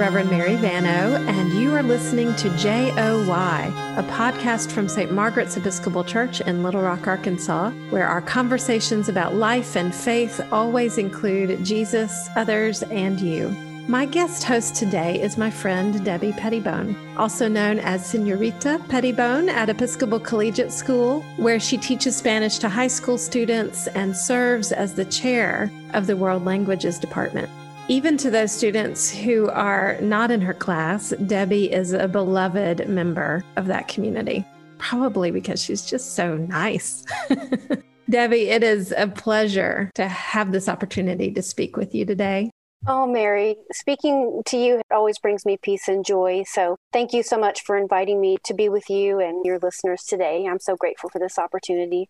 Reverend 0.00 0.30
Mary 0.30 0.56
Vano, 0.56 1.16
and 1.28 1.52
you 1.52 1.74
are 1.74 1.82
listening 1.82 2.34
to 2.36 2.48
JOY, 2.56 3.70
a 3.98 4.02
podcast 4.08 4.72
from 4.72 4.88
St. 4.88 5.12
Margaret's 5.12 5.58
Episcopal 5.58 6.04
Church 6.04 6.40
in 6.40 6.62
Little 6.62 6.80
Rock, 6.80 7.06
Arkansas, 7.06 7.68
where 7.90 8.08
our 8.08 8.22
conversations 8.22 9.10
about 9.10 9.34
life 9.34 9.76
and 9.76 9.94
faith 9.94 10.40
always 10.50 10.96
include 10.96 11.62
Jesus, 11.62 12.30
others, 12.34 12.82
and 12.84 13.20
you. 13.20 13.50
My 13.88 14.06
guest 14.06 14.42
host 14.44 14.74
today 14.74 15.20
is 15.20 15.36
my 15.36 15.50
friend 15.50 16.02
Debbie 16.02 16.32
Pettibone, 16.32 16.96
also 17.18 17.46
known 17.46 17.78
as 17.78 18.06
Senorita 18.06 18.82
Pettibone 18.88 19.50
at 19.50 19.68
Episcopal 19.68 20.20
Collegiate 20.20 20.72
School, 20.72 21.20
where 21.36 21.60
she 21.60 21.76
teaches 21.76 22.16
Spanish 22.16 22.56
to 22.60 22.70
high 22.70 22.86
school 22.86 23.18
students 23.18 23.86
and 23.88 24.16
serves 24.16 24.72
as 24.72 24.94
the 24.94 25.04
chair 25.04 25.70
of 25.92 26.06
the 26.06 26.16
World 26.16 26.46
Languages 26.46 26.98
Department. 26.98 27.50
Even 27.90 28.16
to 28.18 28.30
those 28.30 28.52
students 28.52 29.10
who 29.10 29.48
are 29.48 29.98
not 30.00 30.30
in 30.30 30.40
her 30.40 30.54
class, 30.54 31.10
Debbie 31.26 31.72
is 31.72 31.92
a 31.92 32.06
beloved 32.06 32.88
member 32.88 33.44
of 33.56 33.66
that 33.66 33.88
community, 33.88 34.46
probably 34.78 35.32
because 35.32 35.60
she's 35.60 35.84
just 35.84 36.14
so 36.14 36.36
nice. 36.36 37.04
Debbie, 38.08 38.48
it 38.48 38.62
is 38.62 38.94
a 38.96 39.08
pleasure 39.08 39.90
to 39.96 40.06
have 40.06 40.52
this 40.52 40.68
opportunity 40.68 41.32
to 41.32 41.42
speak 41.42 41.76
with 41.76 41.92
you 41.92 42.04
today. 42.04 42.52
Oh, 42.86 43.08
Mary, 43.08 43.56
speaking 43.72 44.42
to 44.46 44.56
you 44.56 44.82
always 44.92 45.18
brings 45.18 45.44
me 45.44 45.58
peace 45.60 45.88
and 45.88 46.04
joy. 46.04 46.44
So 46.46 46.76
thank 46.92 47.12
you 47.12 47.24
so 47.24 47.38
much 47.38 47.62
for 47.64 47.76
inviting 47.76 48.20
me 48.20 48.36
to 48.44 48.54
be 48.54 48.68
with 48.68 48.88
you 48.88 49.18
and 49.18 49.44
your 49.44 49.58
listeners 49.58 50.04
today. 50.04 50.46
I'm 50.48 50.60
so 50.60 50.76
grateful 50.76 51.10
for 51.10 51.18
this 51.18 51.40
opportunity. 51.40 52.08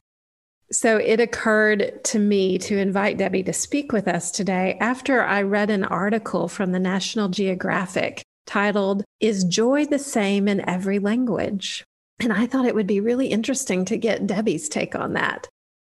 So 0.72 0.98
it 0.98 1.18
occurred 1.18 2.04
to 2.04 2.18
me 2.18 2.56
to 2.58 2.78
invite 2.78 3.18
Debbie 3.18 3.42
to 3.42 3.52
speak 3.52 3.92
with 3.92 4.06
us 4.06 4.30
today 4.30 4.76
after 4.80 5.22
I 5.22 5.42
read 5.42 5.68
an 5.68 5.82
article 5.82 6.46
from 6.46 6.70
the 6.70 6.78
National 6.78 7.28
Geographic 7.28 8.22
titled, 8.46 9.02
Is 9.18 9.42
Joy 9.44 9.86
the 9.86 9.98
Same 9.98 10.46
in 10.46 10.68
Every 10.68 11.00
Language? 11.00 11.84
And 12.20 12.32
I 12.32 12.46
thought 12.46 12.66
it 12.66 12.74
would 12.74 12.86
be 12.86 13.00
really 13.00 13.28
interesting 13.28 13.84
to 13.86 13.96
get 13.96 14.26
Debbie's 14.26 14.68
take 14.68 14.94
on 14.94 15.14
that. 15.14 15.48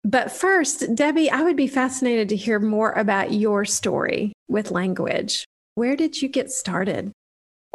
But 0.05 0.31
first, 0.31 0.95
Debbie, 0.95 1.31
I 1.31 1.43
would 1.43 1.57
be 1.57 1.67
fascinated 1.67 2.29
to 2.29 2.37
hear 2.37 2.61
more 2.61 2.93
about 2.93 3.33
your 3.33 3.65
story 3.65 4.33
with 4.47 4.71
language. 4.71 5.45
Where 5.75 5.97
did 5.97 6.21
you 6.21 6.29
get 6.29 6.51
started? 6.51 7.13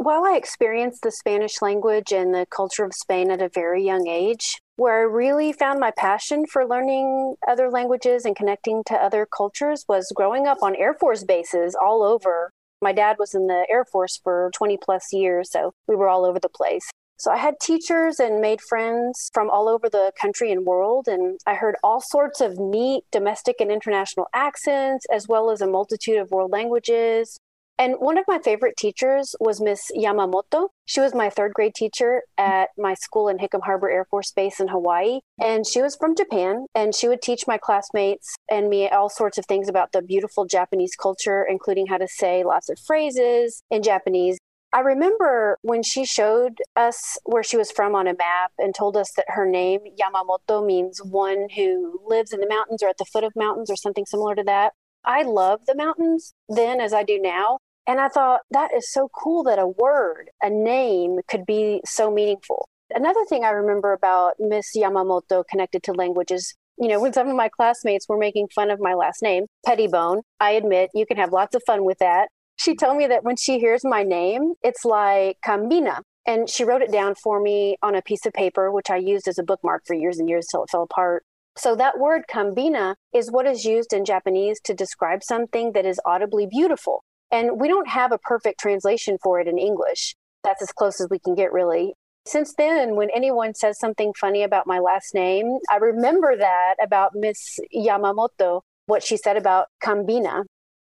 While 0.01 0.25
I 0.25 0.33
experienced 0.35 1.03
the 1.03 1.11
Spanish 1.11 1.61
language 1.61 2.11
and 2.11 2.33
the 2.33 2.47
culture 2.49 2.83
of 2.83 2.91
Spain 2.91 3.29
at 3.29 3.39
a 3.39 3.49
very 3.53 3.85
young 3.85 4.07
age, 4.07 4.59
where 4.75 5.01
I 5.01 5.03
really 5.03 5.53
found 5.53 5.79
my 5.79 5.91
passion 5.95 6.47
for 6.47 6.67
learning 6.67 7.35
other 7.47 7.69
languages 7.69 8.25
and 8.25 8.35
connecting 8.35 8.81
to 8.87 8.95
other 8.95 9.27
cultures 9.27 9.85
was 9.87 10.11
growing 10.15 10.47
up 10.47 10.63
on 10.63 10.75
Air 10.75 10.95
Force 10.95 11.23
bases 11.23 11.75
all 11.79 12.01
over. 12.01 12.49
My 12.81 12.93
dad 12.93 13.17
was 13.19 13.35
in 13.35 13.45
the 13.45 13.67
Air 13.69 13.85
Force 13.85 14.19
for 14.23 14.49
20 14.55 14.75
plus 14.83 15.13
years, 15.13 15.51
so 15.51 15.71
we 15.87 15.95
were 15.95 16.09
all 16.09 16.25
over 16.25 16.39
the 16.39 16.49
place. 16.49 16.89
So 17.19 17.29
I 17.29 17.37
had 17.37 17.59
teachers 17.61 18.19
and 18.19 18.41
made 18.41 18.59
friends 18.59 19.29
from 19.35 19.51
all 19.51 19.69
over 19.69 19.87
the 19.87 20.13
country 20.19 20.51
and 20.51 20.65
world, 20.65 21.07
and 21.07 21.39
I 21.45 21.53
heard 21.53 21.75
all 21.83 22.01
sorts 22.01 22.41
of 22.41 22.57
neat 22.57 23.03
domestic 23.11 23.57
and 23.59 23.71
international 23.71 24.25
accents, 24.33 25.05
as 25.13 25.27
well 25.27 25.51
as 25.51 25.61
a 25.61 25.67
multitude 25.67 26.17
of 26.17 26.31
world 26.31 26.49
languages. 26.49 27.37
And 27.77 27.95
one 27.95 28.17
of 28.19 28.25
my 28.27 28.37
favorite 28.37 28.77
teachers 28.77 29.35
was 29.39 29.59
Miss 29.59 29.89
Yamamoto. 29.97 30.69
She 30.85 30.99
was 30.99 31.15
my 31.15 31.31
third 31.31 31.53
grade 31.53 31.73
teacher 31.73 32.21
at 32.37 32.69
my 32.77 32.93
school 32.93 33.27
in 33.27 33.39
Hickam 33.39 33.63
Harbor 33.63 33.89
Air 33.89 34.05
Force 34.05 34.31
Base 34.31 34.59
in 34.59 34.67
Hawaii. 34.67 35.21
And 35.41 35.65
she 35.65 35.81
was 35.81 35.95
from 35.95 36.15
Japan. 36.15 36.67
And 36.75 36.93
she 36.93 37.07
would 37.07 37.23
teach 37.23 37.47
my 37.47 37.57
classmates 37.57 38.35
and 38.51 38.69
me 38.69 38.87
all 38.87 39.09
sorts 39.09 39.39
of 39.39 39.45
things 39.47 39.67
about 39.67 39.93
the 39.93 40.01
beautiful 40.03 40.45
Japanese 40.45 40.95
culture, 40.95 41.43
including 41.49 41.87
how 41.87 41.97
to 41.97 42.07
say 42.07 42.43
lots 42.43 42.69
of 42.69 42.77
phrases 42.77 43.63
in 43.71 43.81
Japanese. 43.81 44.37
I 44.73 44.79
remember 44.79 45.57
when 45.63 45.83
she 45.83 46.05
showed 46.05 46.59
us 46.77 47.17
where 47.25 47.43
she 47.43 47.57
was 47.57 47.71
from 47.71 47.93
on 47.93 48.07
a 48.07 48.13
map 48.13 48.51
and 48.57 48.73
told 48.73 48.95
us 48.95 49.11
that 49.17 49.25
her 49.27 49.45
name, 49.45 49.81
Yamamoto, 49.99 50.65
means 50.65 50.99
one 51.03 51.47
who 51.57 51.99
lives 52.05 52.31
in 52.31 52.39
the 52.39 52.47
mountains 52.47 52.81
or 52.81 52.87
at 52.87 52.97
the 52.97 53.05
foot 53.05 53.25
of 53.25 53.33
mountains 53.35 53.69
or 53.69 53.75
something 53.75 54.05
similar 54.05 54.33
to 54.33 54.43
that. 54.43 54.71
I 55.03 55.23
love 55.23 55.61
the 55.65 55.75
mountains 55.75 56.33
then 56.49 56.79
as 56.79 56.93
I 56.93 57.03
do 57.03 57.19
now. 57.19 57.59
And 57.87 57.99
I 57.99 58.09
thought 58.09 58.41
that 58.51 58.71
is 58.75 58.91
so 58.91 59.09
cool 59.09 59.43
that 59.43 59.59
a 59.59 59.67
word, 59.67 60.29
a 60.41 60.49
name 60.49 61.19
could 61.27 61.45
be 61.45 61.81
so 61.85 62.11
meaningful. 62.11 62.69
Another 62.93 63.25
thing 63.27 63.43
I 63.43 63.49
remember 63.49 63.93
about 63.93 64.33
Miss 64.39 64.75
Yamamoto 64.75 65.43
connected 65.49 65.81
to 65.83 65.93
language 65.93 66.31
is, 66.31 66.53
you 66.77 66.87
know, 66.87 67.01
when 67.01 67.13
some 67.13 67.27
of 67.27 67.35
my 67.35 67.49
classmates 67.49 68.07
were 68.07 68.17
making 68.17 68.49
fun 68.53 68.69
of 68.69 68.79
my 68.79 68.93
last 68.93 69.21
name, 69.21 69.45
Pettibone, 69.65 70.21
I 70.39 70.51
admit 70.51 70.91
you 70.93 71.05
can 71.05 71.17
have 71.17 71.31
lots 71.31 71.55
of 71.55 71.63
fun 71.65 71.85
with 71.85 71.97
that. 71.99 72.29
She 72.55 72.75
told 72.75 72.97
me 72.97 73.07
that 73.07 73.23
when 73.23 73.37
she 73.37 73.59
hears 73.59 73.83
my 73.83 74.03
name, 74.03 74.53
it's 74.61 74.85
like 74.85 75.37
Cambina. 75.43 76.01
And 76.27 76.47
she 76.47 76.63
wrote 76.63 76.83
it 76.83 76.91
down 76.91 77.15
for 77.15 77.41
me 77.41 77.77
on 77.81 77.95
a 77.95 78.01
piece 78.01 78.25
of 78.27 78.33
paper, 78.33 78.71
which 78.71 78.91
I 78.91 78.97
used 78.97 79.27
as 79.27 79.39
a 79.39 79.43
bookmark 79.43 79.83
for 79.87 79.95
years 79.95 80.19
and 80.19 80.29
years 80.29 80.45
till 80.51 80.63
it 80.63 80.69
fell 80.69 80.83
apart. 80.83 81.23
So 81.57 81.75
that 81.75 81.99
word 81.99 82.23
cambina 82.31 82.95
is 83.13 83.31
what 83.31 83.45
is 83.45 83.65
used 83.65 83.93
in 83.93 84.05
Japanese 84.05 84.59
to 84.61 84.73
describe 84.73 85.23
something 85.23 85.73
that 85.73 85.85
is 85.85 85.99
audibly 86.05 86.45
beautiful. 86.45 87.03
And 87.31 87.59
we 87.59 87.67
don't 87.67 87.87
have 87.87 88.11
a 88.11 88.17
perfect 88.17 88.59
translation 88.59 89.17
for 89.21 89.39
it 89.39 89.47
in 89.47 89.57
English. 89.57 90.15
That's 90.43 90.61
as 90.61 90.71
close 90.71 90.99
as 90.99 91.07
we 91.09 91.19
can 91.19 91.35
get, 91.35 91.53
really. 91.53 91.93
Since 92.25 92.53
then, 92.55 92.95
when 92.95 93.09
anyone 93.15 93.53
says 93.53 93.79
something 93.79 94.13
funny 94.19 94.43
about 94.43 94.67
my 94.67 94.79
last 94.79 95.13
name, 95.13 95.57
I 95.69 95.77
remember 95.77 96.37
that 96.37 96.75
about 96.81 97.11
Miss 97.15 97.59
Yamamoto, 97.75 98.61
what 98.85 99.03
she 99.03 99.17
said 99.17 99.37
about 99.37 99.67
Cambina. 99.83 100.43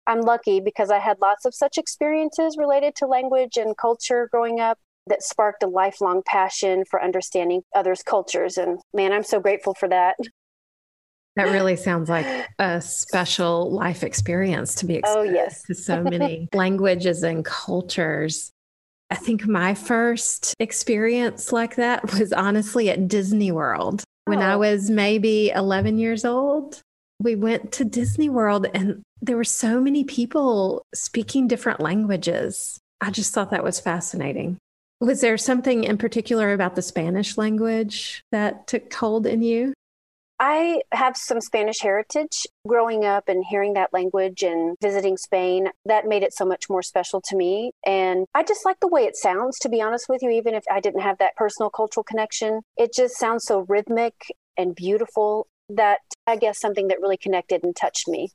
I'm 0.06 0.20
lucky 0.20 0.60
because 0.60 0.91
I 0.91 0.98
had 0.98 1.19
lots 1.20 1.44
of 1.44 1.54
such 1.54 1.78
experiences 1.78 2.56
related 2.58 2.94
to 2.97 3.06
language 3.06 3.56
and 3.56 3.76
culture 3.76 4.28
growing 4.30 4.60
up 4.60 4.78
that 5.06 5.22
sparked 5.22 5.62
a 5.62 5.66
lifelong 5.66 6.22
passion 6.26 6.84
for 6.88 7.03
understanding 7.03 7.62
others' 7.74 8.03
cultures. 8.03 8.56
And 8.56 8.78
man, 8.92 9.12
I'm 9.12 9.24
so 9.24 9.41
grateful 9.41 9.74
for 9.74 9.88
that. 9.88 10.16
That 11.37 11.50
really 11.50 11.77
sounds 11.77 12.09
like 12.09 12.27
a 12.59 12.81
special 12.81 13.72
life 13.72 14.05
experience 14.05 14.77
to 14.77 14.87
be 14.87 14.95
oh, 14.95 14.99
exposed 14.99 15.19
oh, 15.19 15.33
yes. 15.33 15.62
to 15.65 15.75
so 15.75 16.03
many 16.03 16.49
languages 16.55 17.22
and 17.25 17.45
cultures. 17.45 18.53
I 19.11 19.17
think 19.17 19.47
my 19.47 19.75
first 19.75 20.55
experience 20.61 21.53
like 21.53 21.77
that 21.77 22.12
was 22.15 22.33
honestly 22.33 22.89
at 22.89 23.09
Disney 23.09 23.50
World. 23.50 24.05
When 24.27 24.39
oh. 24.39 24.43
I 24.43 24.56
was 24.56 24.91
maybe 24.91 25.50
11 25.50 25.99
years 25.99 26.25
old, 26.25 26.81
we 27.21 27.34
went 27.34 27.72
to 27.72 27.84
Disney 27.84 28.28
World 28.28 28.66
and 28.72 29.03
there 29.21 29.37
were 29.37 29.45
so 29.45 29.81
many 29.81 30.05
people 30.05 30.83
speaking 30.95 31.49
different 31.49 31.81
languages. 31.81 32.78
I 33.01 33.11
just 33.11 33.33
thought 33.33 33.51
that 33.51 33.65
was 33.65 33.81
fascinating. 33.81 34.59
Was 35.01 35.21
there 35.21 35.37
something 35.37 35.84
in 35.84 35.99
particular 35.99 36.53
about 36.53 36.77
the 36.77 36.83
Spanish 36.83 37.37
language 37.37 38.22
that 38.33 38.66
took 38.66 38.93
hold 38.93 39.27
in 39.27 39.43
you? 39.43 39.75
I 40.41 40.81
have 40.93 41.17
some 41.17 41.41
Spanish 41.41 41.81
heritage. 41.81 42.47
Growing 42.67 43.05
up 43.05 43.28
and 43.28 43.45
hearing 43.49 43.75
that 43.75 43.93
language 43.93 44.43
and 44.43 44.77
visiting 44.83 45.17
Spain, 45.17 45.69
that 45.84 46.06
made 46.06 46.22
it 46.22 46.34
so 46.34 46.45
much 46.45 46.69
more 46.69 46.83
special 46.83 47.21
to 47.22 47.37
me. 47.37 47.72
And 47.87 48.27
I 48.34 48.43
just 48.43 48.65
like 48.65 48.81
the 48.81 48.89
way 48.89 49.05
it 49.05 49.17
sounds, 49.17 49.59
to 49.61 49.69
be 49.69 49.81
honest 49.81 50.09
with 50.09 50.22
you, 50.22 50.31
even 50.31 50.55
if 50.55 50.65
I 50.71 50.81
didn't 50.81 51.03
have 51.03 51.19
that 51.19 51.37
personal 51.37 51.71
cultural 51.71 52.05
connection. 52.05 52.62
It 52.77 52.93
just 52.95 53.17
sounds 53.17 53.45
so 53.45 53.65
rhythmic 53.69 54.15
and 54.56 54.75
beautiful 54.75 55.47
that 55.69 56.00
I 56.27 56.37
guess 56.37 56.61
something 56.61 56.89
that 56.89 57.01
really 57.01 57.16
connected 57.16 57.63
and 57.65 57.75
touched 57.75 58.09
me. 58.09 58.30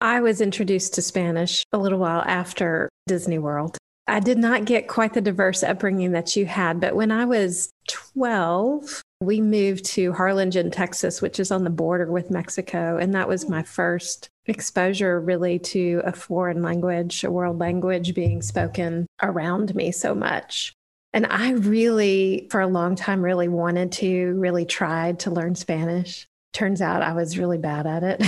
I 0.00 0.20
was 0.20 0.40
introduced 0.40 0.94
to 0.94 1.02
Spanish 1.02 1.62
a 1.72 1.78
little 1.78 1.98
while 1.98 2.22
after 2.22 2.88
Disney 3.06 3.38
World. 3.38 3.76
I 4.06 4.20
did 4.20 4.38
not 4.38 4.64
get 4.64 4.88
quite 4.88 5.12
the 5.12 5.20
diverse 5.20 5.62
upbringing 5.62 6.12
that 6.12 6.34
you 6.34 6.46
had, 6.46 6.80
but 6.80 6.96
when 6.96 7.12
I 7.12 7.26
was 7.26 7.70
12, 7.88 9.02
we 9.20 9.40
moved 9.40 9.84
to 9.84 10.12
Harlingen, 10.14 10.70
Texas, 10.70 11.20
which 11.20 11.38
is 11.38 11.50
on 11.50 11.64
the 11.64 11.70
border 11.70 12.10
with 12.10 12.30
Mexico. 12.30 12.96
And 12.96 13.14
that 13.14 13.28
was 13.28 13.48
my 13.48 13.62
first 13.62 14.30
exposure 14.46 15.20
really 15.20 15.58
to 15.58 16.00
a 16.04 16.12
foreign 16.12 16.62
language, 16.62 17.22
a 17.22 17.30
world 17.30 17.58
language 17.58 18.14
being 18.14 18.40
spoken 18.40 19.06
around 19.22 19.74
me 19.74 19.92
so 19.92 20.14
much. 20.14 20.72
And 21.12 21.26
I 21.26 21.50
really, 21.52 22.48
for 22.50 22.60
a 22.60 22.66
long 22.66 22.94
time, 22.94 23.22
really 23.22 23.48
wanted 23.48 23.92
to, 23.92 24.32
really 24.34 24.64
tried 24.64 25.18
to 25.20 25.30
learn 25.30 25.54
Spanish. 25.54 26.26
Turns 26.52 26.80
out 26.80 27.02
I 27.02 27.12
was 27.12 27.38
really 27.38 27.58
bad 27.58 27.86
at 27.86 28.02
it. 28.02 28.22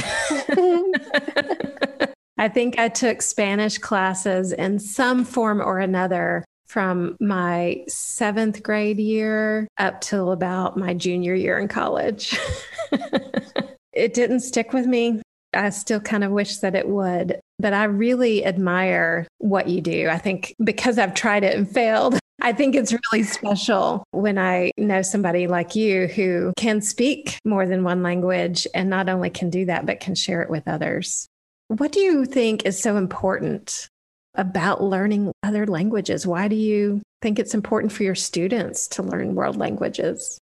I 2.38 2.49
think 2.49 2.79
I 2.79 2.88
took 2.88 3.23
Spanish 3.23 3.79
classes 3.79 4.53
in 4.53 4.79
some 4.79 5.25
form 5.25 5.61
or 5.61 5.79
another 5.79 6.45
from 6.73 7.17
my 7.21 7.85
seventh 7.87 8.63
grade 8.63 8.99
year 8.99 9.69
up 9.77 10.01
till 10.01 10.33
about 10.33 10.75
my 10.75 10.95
junior 10.95 11.35
year 11.35 11.59
in 11.59 11.69
college. 11.69 12.39
it 13.93 14.15
didn't 14.15 14.41
stick 14.41 14.73
with 14.73 14.87
me. 14.87 15.21
I 15.53 15.69
still 15.69 16.01
kind 16.01 16.25
of 16.25 16.31
wish 16.33 16.59
that 16.59 16.75
it 16.75 16.89
would, 16.89 17.39
but 17.59 17.75
I 17.75 17.85
really 17.85 18.47
admire 18.47 19.29
what 19.37 19.69
you 19.69 19.83
do. 19.83 20.09
I 20.09 20.17
think 20.17 20.55
because 20.65 20.99
I've 20.99 21.13
tried 21.13 21.45
it 21.45 21.55
and 21.55 21.69
failed, 21.69 22.19
I 22.41 22.55
think 22.55 22.75
it's 22.75 22.95
really 23.13 23.23
special 23.23 24.05
when 24.13 24.39
I 24.39 24.71
know 24.79 25.03
somebody 25.03 25.49
like 25.49 25.77
you 25.77 26.07
who 26.07 26.55
can 26.57 26.81
speak 26.81 27.37
more 27.45 27.67
than 27.67 27.85
one 27.85 28.03
language 28.03 28.67
and 28.75 28.89
not 28.89 29.11
only 29.11 29.29
can 29.29 29.51
do 29.51 29.67
that, 29.67 29.85
but 29.85 30.01
can 30.01 30.15
share 30.15 30.41
it 30.41 30.49
with 30.49 30.67
others. 30.67 31.29
What 31.69 31.93
do 31.93 32.01
you 32.01 32.25
think 32.25 32.65
is 32.65 32.81
so 32.81 32.97
important 32.97 33.89
about 34.34 34.82
learning 34.82 35.32
other 35.43 35.67
languages? 35.67 36.26
Why 36.26 36.49
do 36.49 36.56
you 36.56 37.02
think 37.20 37.38
it's 37.38 37.55
important 37.55 37.93
for 37.93 38.02
your 38.02 38.14
students 38.14 38.88
to 38.88 39.02
learn 39.02 39.34
world 39.34 39.56
languages? 39.56 40.38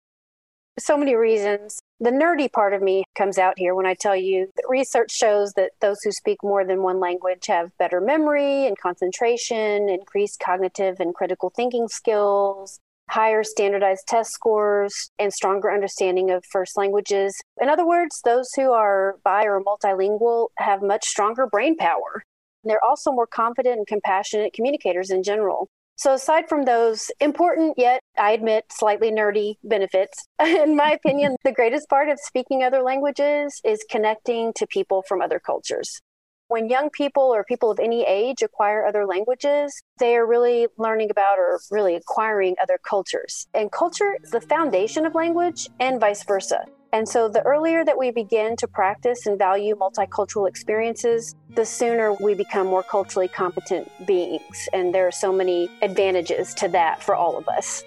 So 0.79 0.99
many 0.99 1.15
reasons. 1.15 1.81
The 2.01 2.11
nerdy 2.11 2.53
part 2.53 2.75
of 2.75 2.83
me 2.83 3.05
comes 3.15 3.39
out 3.39 3.55
here 3.57 3.75
when 3.75 3.87
I 3.87 3.95
tell 3.95 4.15
you 4.15 4.49
that 4.57 4.69
research 4.69 5.11
shows 5.11 5.55
that 5.55 5.71
those 5.81 6.03
who 6.03 6.13
speak 6.13 6.39
more 6.43 6.67
than 6.67 6.83
one 6.83 7.01
language 7.01 7.47
have 7.47 7.77
better 7.79 7.99
memory 7.99 8.67
and 8.67 8.79
concentration, 8.79 9.89
increased 9.89 10.39
cognitive 10.39 11.01
and 11.01 11.15
critical 11.15 11.51
thinking 11.57 11.89
skills, 11.89 12.79
higher 13.09 13.43
standardized 13.43 14.07
test 14.07 14.33
scores, 14.33 15.11
and 15.19 15.33
stronger 15.33 15.73
understanding 15.73 16.31
of 16.31 16.45
first 16.45 16.77
languages. 16.77 17.35
In 17.59 17.71
other 17.71 17.87
words, 17.87 18.21
those 18.27 18.51
who 18.55 18.73
are 18.73 19.17
bi 19.25 19.45
or 19.45 19.63
multilingual 19.63 20.49
have 20.59 20.83
much 20.83 21.07
stronger 21.07 21.47
brain 21.47 21.79
power. 21.79 22.23
They're 22.69 22.85
also 22.85 23.13
more 23.13 23.27
confident 23.27 23.79
and 23.79 23.87
compassionate 23.87 24.53
communicators 24.53 25.11
in 25.11 25.23
general. 25.23 25.69
So, 25.99 26.13
aside 26.13 26.47
from 26.47 26.67
those 26.67 27.11
important 27.21 27.79
yet, 27.79 28.03
I 28.19 28.33
admit, 28.33 28.67
slightly 28.71 29.11
nerdy 29.11 29.55
benefits, 29.65 30.27
in 30.45 30.77
my 30.77 30.91
opinion, 30.91 31.37
the 31.43 31.53
greatest 31.53 31.89
part 31.89 32.11
of 32.11 32.21
speaking 32.21 32.63
other 32.63 32.83
languages 32.83 33.61
is 33.65 33.85
connecting 33.91 34.53
to 34.57 34.67
people 34.67 35.03
from 35.09 35.23
other 35.23 35.41
cultures. 35.41 36.03
When 36.49 36.69
young 36.69 36.91
people 36.91 37.23
or 37.23 37.45
people 37.45 37.71
of 37.71 37.81
any 37.81 38.05
age 38.05 38.43
acquire 38.43 38.87
other 38.87 39.07
languages, 39.07 39.83
they 39.99 40.17
are 40.17 40.27
really 40.27 40.69
learning 40.79 41.11
about 41.11 41.39
or 41.39 41.59
really 41.71 41.97
acquiring 41.97 42.55
other 42.63 42.79
cultures. 42.87 43.49
And 43.55 43.73
culture 43.73 44.17
is 44.23 44.31
the 44.31 44.41
foundation 44.41 45.07
of 45.07 45.15
language 45.15 45.67
and 45.81 45.99
vice 45.99 46.23
versa. 46.25 46.67
And 46.93 47.09
so, 47.09 47.29
the 47.29 47.43
earlier 47.43 47.85
that 47.85 47.99
we 47.99 48.11
begin 48.11 48.57
to 48.57 48.69
practice 48.69 49.27
and 49.27 49.39
value 49.39 49.75
multicultural 49.77 50.49
experiences, 50.49 51.35
the 51.55 51.67
sooner 51.67 52.13
we 52.13 52.35
become 52.35 52.67
more 52.67 52.83
culturally 52.83 53.29
competent 53.29 53.91
beings. 54.07 54.69
And 54.73 54.95
there 54.95 55.07
are 55.07 55.13
so 55.13 55.33
many 55.33 55.69
advantages 55.83 56.55
to 56.55 56.69
that 56.69 57.03
for 57.03 57.15
all 57.15 57.37
of 57.37 57.49
us. 57.49 57.85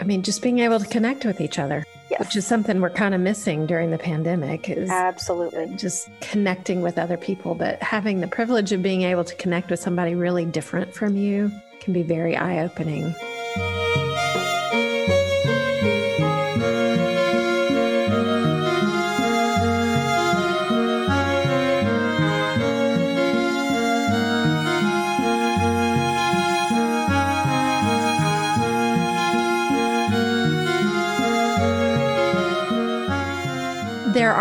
I 0.00 0.04
mean, 0.04 0.22
just 0.22 0.42
being 0.42 0.58
able 0.58 0.80
to 0.80 0.86
connect 0.86 1.24
with 1.24 1.40
each 1.40 1.58
other, 1.60 1.84
yes. 2.10 2.18
which 2.18 2.34
is 2.34 2.46
something 2.46 2.80
we're 2.80 2.90
kind 2.90 3.14
of 3.14 3.20
missing 3.20 3.66
during 3.66 3.90
the 3.92 3.98
pandemic. 3.98 4.68
Is 4.68 4.90
absolutely 4.90 5.76
just 5.76 6.08
connecting 6.20 6.82
with 6.82 6.98
other 6.98 7.16
people, 7.16 7.54
but 7.54 7.80
having 7.80 8.20
the 8.20 8.26
privilege 8.26 8.72
of 8.72 8.82
being 8.82 9.02
able 9.02 9.22
to 9.22 9.34
connect 9.36 9.70
with 9.70 9.78
somebody 9.78 10.16
really 10.16 10.44
different 10.44 10.92
from 10.92 11.16
you 11.16 11.52
can 11.78 11.92
be 11.92 12.02
very 12.02 12.36
eye 12.36 12.64
opening. 12.64 13.14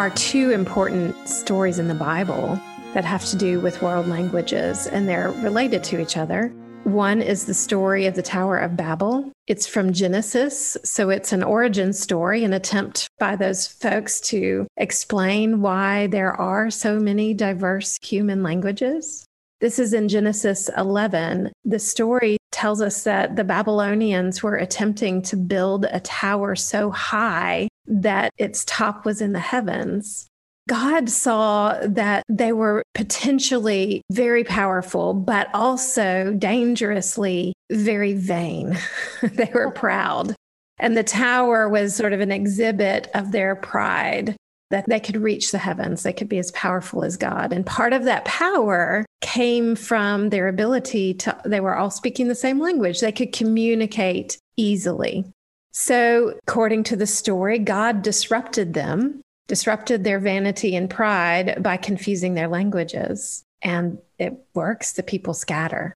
Are 0.02 0.10
two 0.10 0.50
important 0.50 1.16
stories 1.30 1.78
in 1.78 1.88
the 1.88 1.94
Bible 1.94 2.60
that 2.96 3.06
have 3.06 3.24
to 3.24 3.36
do 3.36 3.60
with 3.60 3.84
world 3.84 4.08
languages, 4.08 4.88
and 4.88 5.08
they're 5.08 5.30
related 5.44 5.84
to 5.84 6.02
each 6.02 6.18
other. 6.18 6.48
One 6.86 7.22
is 7.22 7.46
the 7.46 7.54
story 7.54 8.08
of 8.08 8.16
the 8.16 8.24
Tower 8.24 8.58
of 8.58 8.76
Babel. 8.76 9.32
It's 9.46 9.68
from 9.68 9.94
Genesis, 9.94 10.76
so 10.84 11.12
it's 11.12 11.34
an 11.34 11.44
origin 11.44 11.94
story, 11.94 12.44
an 12.44 12.52
attempt 12.52 13.10
by 13.20 13.36
those 13.36 13.68
folks 13.68 14.20
to 14.22 14.66
explain 14.76 15.62
why 15.62 16.08
there 16.08 16.34
are 16.34 16.72
so 16.72 17.00
many 17.00 17.36
diverse 17.36 18.00
human 18.02 18.42
languages. 18.42 19.24
This 19.60 19.78
is 19.78 19.94
in 19.94 20.08
Genesis 20.08 20.68
11. 20.76 21.52
The 21.64 21.78
story 21.78 22.38
tells 22.52 22.82
us 22.82 23.04
that 23.04 23.36
the 23.36 23.44
Babylonians 23.44 24.42
were 24.42 24.56
attempting 24.56 25.22
to 25.22 25.38
build 25.38 25.86
a 25.92 26.00
tower 26.00 26.56
so 26.56 26.90
high 26.90 27.68
that 27.92 28.32
its 28.38 28.64
top 28.66 29.06
was 29.06 29.22
in 29.22 29.34
the 29.34 29.40
heavens. 29.40 30.28
God 30.70 31.10
saw 31.10 31.78
that 31.86 32.24
they 32.30 32.54
were 32.54 32.84
potentially 32.94 34.02
very 34.12 34.44
powerful, 34.44 35.14
but 35.14 35.50
also 35.54 36.34
dangerously 36.38 37.54
very 37.72 38.14
vain. 38.14 38.78
they 39.22 39.52
were 39.54 39.72
proud. 39.72 40.36
And 40.80 40.96
the 40.96 41.04
tower 41.04 41.68
was 41.68 41.96
sort 41.96 42.14
of 42.14 42.22
an 42.22 42.32
exhibit 42.32 43.10
of 43.14 43.32
their 43.32 43.56
pride 43.56 44.36
that 44.70 44.88
they 44.88 45.00
could 45.00 45.18
reach 45.18 45.52
the 45.52 45.58
heavens, 45.58 46.04
they 46.04 46.14
could 46.14 46.30
be 46.30 46.40
as 46.40 46.52
powerful 46.52 47.04
as 47.04 47.18
God. 47.18 47.52
And 47.52 47.66
part 47.66 47.92
of 47.92 48.06
that 48.06 48.24
power 48.24 49.06
came 49.20 49.76
from 49.76 50.30
their 50.30 50.48
ability 50.48 51.14
to, 51.16 51.38
they 51.46 51.60
were 51.60 51.76
all 51.76 51.92
speaking 51.92 52.30
the 52.30 52.36
same 52.36 52.60
language, 52.60 53.02
they 53.02 53.12
could 53.12 53.34
communicate 53.34 54.38
easily. 54.56 55.26
So, 55.72 56.38
according 56.48 56.84
to 56.86 56.96
the 56.96 57.08
story, 57.08 57.58
God 57.58 58.02
disrupted 58.02 58.74
them, 58.74 59.22
disrupted 59.48 60.04
their 60.04 60.20
vanity 60.20 60.76
and 60.76 60.90
pride 60.90 61.64
by 61.64 61.78
confusing 61.78 62.34
their 62.34 62.50
languages. 62.50 63.44
And 63.62 64.00
it 64.20 64.34
works, 64.54 64.94
the 64.94 65.04
people 65.04 65.34
scatter. 65.34 65.96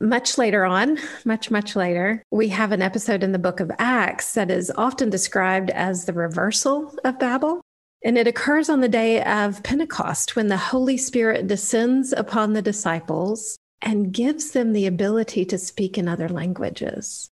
Much 0.00 0.36
later 0.36 0.64
on, 0.64 0.98
much, 1.24 1.50
much 1.50 1.76
later, 1.76 2.24
we 2.32 2.48
have 2.48 2.72
an 2.72 2.82
episode 2.82 3.22
in 3.22 3.30
the 3.30 3.38
book 3.38 3.60
of 3.60 3.70
Acts 3.78 4.34
that 4.34 4.50
is 4.50 4.72
often 4.76 5.10
described 5.10 5.70
as 5.70 6.04
the 6.04 6.12
reversal 6.12 6.92
of 7.04 7.20
Babel. 7.20 7.60
And 8.04 8.18
it 8.18 8.26
occurs 8.26 8.68
on 8.68 8.80
the 8.80 8.88
day 8.88 9.22
of 9.22 9.62
Pentecost 9.62 10.34
when 10.34 10.48
the 10.48 10.56
Holy 10.56 10.96
Spirit 10.96 11.46
descends 11.46 12.12
upon 12.12 12.52
the 12.52 12.62
disciples 12.62 13.56
and 13.80 14.12
gives 14.12 14.50
them 14.50 14.72
the 14.72 14.86
ability 14.86 15.44
to 15.44 15.58
speak 15.58 15.96
in 15.96 16.08
other 16.08 16.28
languages. 16.28 17.30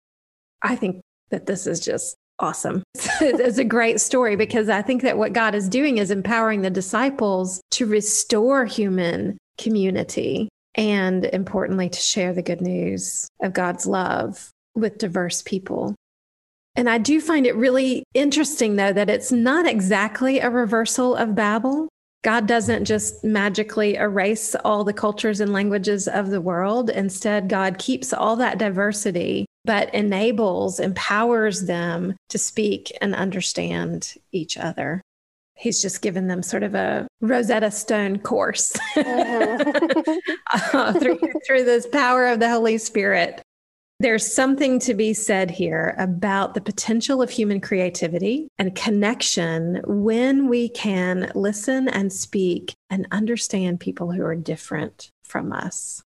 I 0.61 0.75
think 0.75 1.01
that 1.29 1.45
this 1.45 1.67
is 1.67 1.79
just 1.79 2.15
awesome. 2.39 2.83
it's 2.95 3.57
a 3.57 3.63
great 3.63 3.99
story 4.01 4.35
because 4.35 4.69
I 4.69 4.81
think 4.81 5.01
that 5.01 5.17
what 5.17 5.33
God 5.33 5.55
is 5.55 5.69
doing 5.69 5.97
is 5.97 6.11
empowering 6.11 6.61
the 6.61 6.69
disciples 6.69 7.61
to 7.71 7.85
restore 7.85 8.65
human 8.65 9.37
community 9.57 10.49
and 10.75 11.25
importantly, 11.25 11.89
to 11.89 11.99
share 11.99 12.33
the 12.33 12.41
good 12.41 12.61
news 12.61 13.27
of 13.41 13.53
God's 13.53 13.85
love 13.85 14.49
with 14.75 14.97
diverse 14.97 15.41
people. 15.41 15.95
And 16.75 16.89
I 16.89 16.97
do 16.97 17.19
find 17.19 17.45
it 17.45 17.55
really 17.55 18.03
interesting, 18.13 18.75
though, 18.75 18.93
that 18.93 19.09
it's 19.09 19.31
not 19.31 19.67
exactly 19.67 20.39
a 20.39 20.49
reversal 20.49 21.15
of 21.15 21.35
Babel. 21.35 21.89
God 22.23 22.47
doesn't 22.47 22.85
just 22.85 23.23
magically 23.23 23.95
erase 23.95 24.55
all 24.63 24.83
the 24.83 24.93
cultures 24.93 25.41
and 25.41 25.51
languages 25.51 26.07
of 26.07 26.29
the 26.29 26.41
world. 26.41 26.89
Instead, 26.89 27.49
God 27.49 27.77
keeps 27.79 28.13
all 28.13 28.35
that 28.37 28.59
diversity 28.59 29.45
but 29.69 29.93
enables, 29.93 30.79
empowers 30.79 31.67
them 31.67 32.15
to 32.27 32.39
speak 32.39 32.91
and 33.01 33.13
understand 33.13 34.15
each 34.31 34.57
other. 34.57 34.99
He's 35.53 35.79
just 35.79 36.01
given 36.01 36.25
them 36.25 36.41
sort 36.41 36.63
of 36.63 36.73
a 36.73 37.07
Rosetta 37.21 37.69
Stone 37.69 38.17
course 38.21 38.75
uh-huh. 38.97 39.63
uh, 40.73 40.93
through, 40.99 41.19
through 41.45 41.65
this 41.65 41.85
power 41.85 42.25
of 42.25 42.39
the 42.39 42.49
Holy 42.49 42.79
Spirit. 42.79 43.43
There's 43.99 44.33
something 44.33 44.79
to 44.79 44.95
be 44.95 45.13
said 45.13 45.51
here 45.51 45.93
about 45.99 46.55
the 46.55 46.61
potential 46.61 47.21
of 47.21 47.29
human 47.29 47.61
creativity 47.61 48.47
and 48.57 48.73
connection 48.73 49.83
when 49.85 50.49
we 50.49 50.69
can 50.69 51.31
listen 51.35 51.87
and 51.89 52.11
speak 52.11 52.73
and 52.89 53.05
understand 53.11 53.81
people 53.81 54.11
who 54.11 54.23
are 54.23 54.33
different 54.33 55.11
from 55.23 55.53
us. 55.53 56.01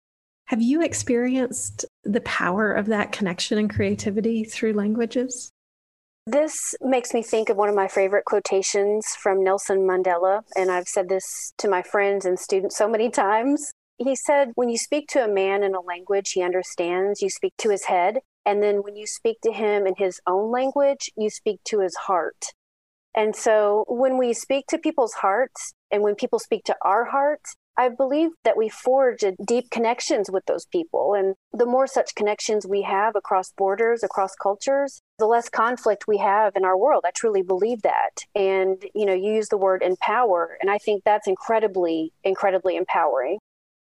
Have 0.54 0.62
you 0.62 0.84
experienced 0.84 1.84
the 2.04 2.22
power 2.22 2.72
of 2.72 2.86
that 2.86 3.12
connection 3.12 3.58
and 3.58 3.68
creativity 3.68 4.44
through 4.44 4.74
languages? 4.74 5.52
This 6.28 6.76
makes 6.80 7.12
me 7.12 7.24
think 7.24 7.50
of 7.50 7.58
one 7.58 7.70
of 7.70 7.76
my 7.76 7.88
favorite 7.88 8.26
quotations 8.26 9.04
from 9.20 9.44
Nelson 9.44 9.80
Mandela, 9.80 10.44
and 10.56 10.70
I've 10.70 10.88
said 10.88 11.10
this 11.10 11.54
to 11.58 11.68
my 11.68 11.82
friends 11.82 12.24
and 12.24 12.40
students 12.40 12.78
so 12.78 12.88
many 12.88 13.10
times. 13.10 13.72
He 13.98 14.16
said, 14.16 14.52
When 14.54 14.70
you 14.70 14.78
speak 14.78 15.08
to 15.14 15.24
a 15.24 15.28
man 15.28 15.64
in 15.64 15.74
a 15.74 15.82
language 15.82 16.34
he 16.34 16.44
understands, 16.44 17.24
you 17.24 17.32
speak 17.32 17.54
to 17.58 17.72
his 17.72 17.86
head. 17.86 18.20
And 18.46 18.62
then 18.62 18.84
when 18.84 18.96
you 18.96 19.08
speak 19.08 19.42
to 19.42 19.52
him 19.52 19.88
in 19.88 19.96
his 19.98 20.22
own 20.28 20.52
language, 20.52 21.10
you 21.18 21.32
speak 21.32 21.62
to 21.66 21.80
his 21.80 21.96
heart. 21.96 22.46
And 23.16 23.36
so 23.36 23.86
when 23.88 24.20
we 24.20 24.34
speak 24.34 24.68
to 24.68 24.78
people's 24.78 25.14
hearts 25.14 25.74
and 25.90 26.04
when 26.04 26.14
people 26.14 26.38
speak 26.38 26.64
to 26.66 26.76
our 26.84 27.06
hearts, 27.06 27.56
I 27.78 27.90
believe 27.90 28.30
that 28.44 28.58
we 28.58 28.70
forge 28.70 29.24
deep 29.46 29.72
connections 29.72 30.30
with 30.30 30.46
those 30.46 30.66
people. 30.66 31.16
And 31.16 31.36
the 31.52 31.66
more 31.66 31.88
such 31.88 32.16
connections 32.16 32.68
we 32.68 32.84
have 32.84 33.16
across 33.16 33.52
borders, 33.52 34.04
across 34.04 34.36
cultures, 34.36 35.02
the 35.18 35.26
less 35.26 35.50
conflict 35.50 36.08
we 36.08 36.18
have 36.20 36.56
in 36.56 36.66
our 36.66 36.78
world. 36.78 37.04
I 37.06 37.12
truly 37.16 37.42
believe 37.42 37.82
that. 37.82 38.12
And, 38.36 38.84
you 38.94 39.06
know, 39.06 39.14
you 39.14 39.34
use 39.34 39.50
the 39.50 39.58
word 39.58 39.82
empower, 39.82 40.58
and 40.62 40.70
I 40.70 40.78
think 40.78 41.04
that's 41.04 41.28
incredibly, 41.28 42.12
incredibly 42.24 42.76
empowering. 42.76 43.40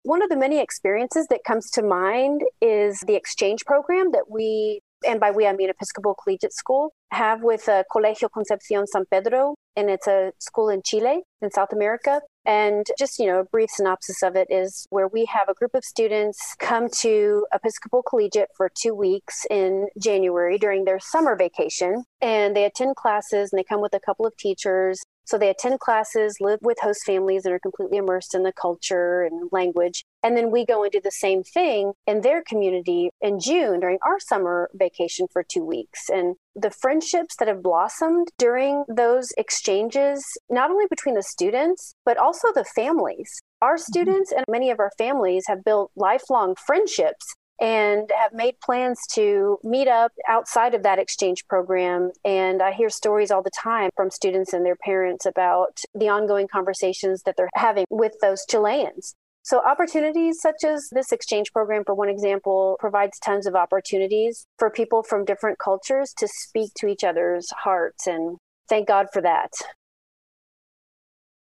One 0.03 0.21
of 0.21 0.29
the 0.29 0.37
many 0.37 0.59
experiences 0.59 1.27
that 1.29 1.45
comes 1.45 1.69
to 1.71 1.81
mind 1.81 2.41
is 2.61 3.01
the 3.07 3.15
exchange 3.15 3.65
program 3.65 4.11
that 4.11 4.29
we, 4.29 4.81
and 5.07 5.19
by 5.19 5.31
we 5.31 5.47
I 5.47 5.53
mean 5.53 5.69
Episcopal 5.69 6.15
Collegiate 6.21 6.53
School, 6.53 6.93
have 7.11 7.41
with 7.41 7.69
uh, 7.69 7.83
Colegio 7.93 8.29
Concepcion 8.33 8.85
San 8.85 9.05
Pedro, 9.09 9.55
and 9.75 9.89
it's 9.89 10.07
a 10.07 10.33
school 10.39 10.67
in 10.69 10.81
Chile, 10.83 11.23
in 11.41 11.51
South 11.51 11.71
America. 11.71 12.21
And 12.45 12.85
just, 12.99 13.19
you 13.19 13.27
know, 13.27 13.39
a 13.39 13.45
brief 13.45 13.69
synopsis 13.69 14.21
of 14.21 14.35
it 14.35 14.47
is 14.49 14.85
where 14.89 15.07
we 15.07 15.25
have 15.25 15.47
a 15.47 15.53
group 15.53 15.73
of 15.73 15.85
students 15.85 16.55
come 16.59 16.89
to 16.99 17.45
Episcopal 17.53 18.03
Collegiate 18.03 18.49
for 18.55 18.69
two 18.69 18.93
weeks 18.93 19.45
in 19.49 19.87
January 19.97 20.57
during 20.57 20.83
their 20.83 20.99
summer 20.99 21.35
vacation. 21.35 22.03
And 22.21 22.55
they 22.55 22.65
attend 22.65 22.95
classes 22.95 23.51
and 23.51 23.59
they 23.59 23.63
come 23.63 23.81
with 23.81 23.93
a 23.93 23.99
couple 23.99 24.25
of 24.25 24.35
teachers. 24.37 25.01
So 25.25 25.37
they 25.37 25.49
attend 25.49 25.79
classes, 25.79 26.37
live 26.41 26.59
with 26.61 26.79
host 26.81 27.05
families 27.05 27.45
and 27.45 27.53
are 27.53 27.59
completely 27.59 27.97
immersed 27.97 28.35
in 28.35 28.43
the 28.43 28.51
culture 28.51 29.23
and 29.23 29.49
language. 29.53 30.03
And 30.23 30.37
then 30.37 30.51
we 30.51 30.65
go 30.65 30.83
and 30.83 30.91
do 30.91 31.01
the 31.03 31.11
same 31.11 31.43
thing 31.43 31.93
in 32.07 32.21
their 32.21 32.41
community 32.41 33.11
in 33.21 33.39
June 33.39 33.81
during 33.81 33.99
our 34.01 34.19
summer 34.19 34.69
vacation 34.73 35.27
for 35.31 35.43
two 35.43 35.63
weeks. 35.63 36.09
And 36.09 36.35
the 36.55 36.71
friendships 36.71 37.35
that 37.37 37.49
have 37.49 37.61
blossomed 37.61 38.29
during 38.37 38.85
those 38.87 39.31
exchanges, 39.37 40.23
not 40.49 40.71
only 40.71 40.85
between 40.89 41.15
the 41.15 41.23
students, 41.23 41.93
but 42.05 42.17
also 42.17 42.47
the 42.53 42.63
families. 42.63 43.41
Our 43.61 43.75
mm-hmm. 43.75 43.81
students 43.81 44.31
and 44.31 44.45
many 44.47 44.71
of 44.71 44.79
our 44.79 44.91
families 44.97 45.43
have 45.47 45.63
built 45.63 45.91
lifelong 45.95 46.55
friendships 46.55 47.35
and 47.61 48.11
have 48.17 48.33
made 48.33 48.59
plans 48.61 48.99
to 49.13 49.57
meet 49.63 49.87
up 49.87 50.11
outside 50.27 50.73
of 50.73 50.83
that 50.83 50.99
exchange 50.99 51.45
program. 51.47 52.11
And 52.25 52.61
I 52.61 52.71
hear 52.71 52.89
stories 52.89 53.31
all 53.31 53.43
the 53.43 53.51
time 53.51 53.89
from 53.95 54.09
students 54.09 54.53
and 54.53 54.65
their 54.65 54.75
parents 54.75 55.25
about 55.25 55.79
the 55.93 56.09
ongoing 56.09 56.47
conversations 56.47 57.23
that 57.23 57.35
they're 57.37 57.49
having 57.55 57.85
with 57.89 58.13
those 58.21 58.45
Chileans. 58.49 59.15
So, 59.43 59.59
opportunities 59.59 60.39
such 60.39 60.63
as 60.63 60.87
this 60.93 61.11
exchange 61.11 61.51
program, 61.51 61.83
for 61.85 61.93
one 61.93 62.07
example, 62.07 62.77
provides 62.79 63.19
tons 63.19 63.45
of 63.45 63.55
opportunities 63.55 64.45
for 64.57 64.69
people 64.69 65.03
from 65.03 65.25
different 65.25 65.59
cultures 65.59 66.13
to 66.17 66.29
speak 66.29 66.73
to 66.75 66.87
each 66.87 67.03
other's 67.03 67.49
hearts. 67.51 68.07
And 68.07 68.37
thank 68.69 68.87
God 68.87 69.07
for 69.11 69.21
that. 69.21 69.51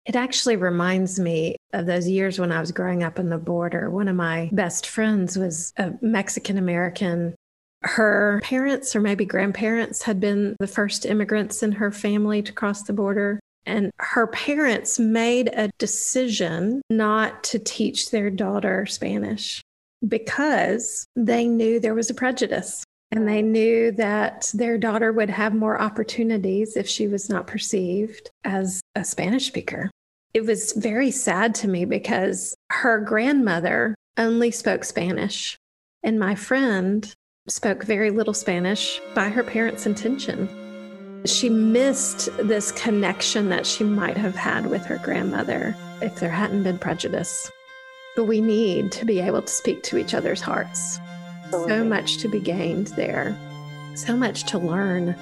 It 0.06 0.16
actually 0.16 0.56
reminds 0.56 1.20
me 1.20 1.58
of 1.74 1.86
those 1.86 2.08
years 2.08 2.40
when 2.40 2.54
I 2.54 2.62
was 2.62 2.72
growing 2.72 3.04
up 3.04 3.20
in 3.20 3.30
the 3.30 3.38
border. 3.38 3.90
One 3.90 4.08
of 4.08 4.16
my 4.16 4.50
best 4.54 4.88
friends 4.88 5.38
was 5.38 5.74
a 5.78 5.94
Mexican 6.02 6.58
American. 6.58 7.36
Her 7.82 8.40
parents, 8.44 8.96
or 8.96 9.02
maybe 9.02 9.26
grandparents, 9.26 10.04
had 10.04 10.22
been 10.22 10.56
the 10.60 10.68
first 10.68 11.06
immigrants 11.06 11.64
in 11.64 11.74
her 11.74 11.92
family 11.92 12.42
to 12.44 12.54
cross 12.54 12.84
the 12.84 12.94
border. 12.94 13.42
And 13.66 13.92
her 14.00 14.28
parents 14.28 15.00
made 15.00 15.50
a 15.54 15.70
decision 15.78 16.82
not 16.90 17.44
to 17.46 17.60
teach 17.60 18.12
their 18.12 18.30
daughter 18.30 18.86
Spanish 18.86 19.62
because 20.08 21.06
they 21.16 21.48
knew 21.48 21.80
there 21.80 21.96
was 21.96 22.10
a 22.10 22.16
prejudice. 22.16 22.84
And 23.12 23.28
they 23.28 23.42
knew 23.42 23.92
that 23.94 24.52
their 24.54 24.78
daughter 24.78 25.12
would 25.12 25.32
have 25.32 25.56
more 25.56 25.82
opportunities 25.82 26.78
if 26.78 26.88
she 26.88 27.08
was 27.08 27.28
not 27.28 27.48
perceived 27.48 28.30
as 28.44 28.82
a 28.96 29.04
Spanish 29.04 29.48
speaker. 29.48 29.90
It 30.34 30.46
was 30.46 30.74
very 30.74 31.10
sad 31.10 31.56
to 31.56 31.68
me 31.68 31.86
because 31.86 32.56
her 32.72 33.00
grandmother 33.00 33.96
only 34.16 34.52
spoke 34.52 34.84
Spanish, 34.84 35.58
and 36.04 36.20
my 36.20 36.36
friend 36.36 37.12
spoke 37.48 37.84
very 37.84 38.12
little 38.12 38.36
Spanish 38.36 39.02
by 39.16 39.30
her 39.30 39.44
parents' 39.44 39.88
intention. 39.88 40.48
She 41.26 41.50
missed 41.50 42.30
this 42.38 42.72
connection 42.72 43.50
that 43.50 43.66
she 43.66 43.84
might 43.84 44.18
have 44.18 44.36
had 44.36 44.68
with 44.68 44.86
her 44.86 44.98
grandmother 44.98 45.76
if 46.02 46.16
there 46.20 46.30
hadn't 46.30 46.64
been 46.64 46.80
prejudice. 46.80 47.52
But 48.16 48.26
we 48.26 48.42
need 48.42 48.92
to 48.94 49.06
be 49.06 49.20
able 49.20 49.42
to 49.42 49.48
speak 49.52 49.84
to 49.84 49.98
each 49.98 50.14
other's 50.14 50.42
hearts. 50.42 51.00
Absolutely. 51.46 51.70
So 51.70 51.84
much 51.84 52.18
to 52.18 52.30
be 52.30 52.40
gained 52.40 52.88
there, 52.88 53.38
so 53.96 54.16
much 54.16 54.44
to 54.52 54.58
learn 54.58 55.16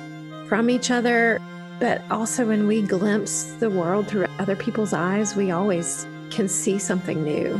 from 0.48 0.70
each 0.70 0.92
other 0.92 1.42
but 1.80 2.02
also, 2.10 2.48
when 2.48 2.66
we 2.66 2.82
glimpse 2.82 3.44
the 3.60 3.70
world 3.70 4.08
through 4.08 4.26
other 4.40 4.56
people's 4.56 4.94
eyes, 4.94 5.36
we 5.36 5.52
always 5.52 6.08
can 6.32 6.48
see 6.48 6.80
something 6.80 7.24
new. 7.24 7.60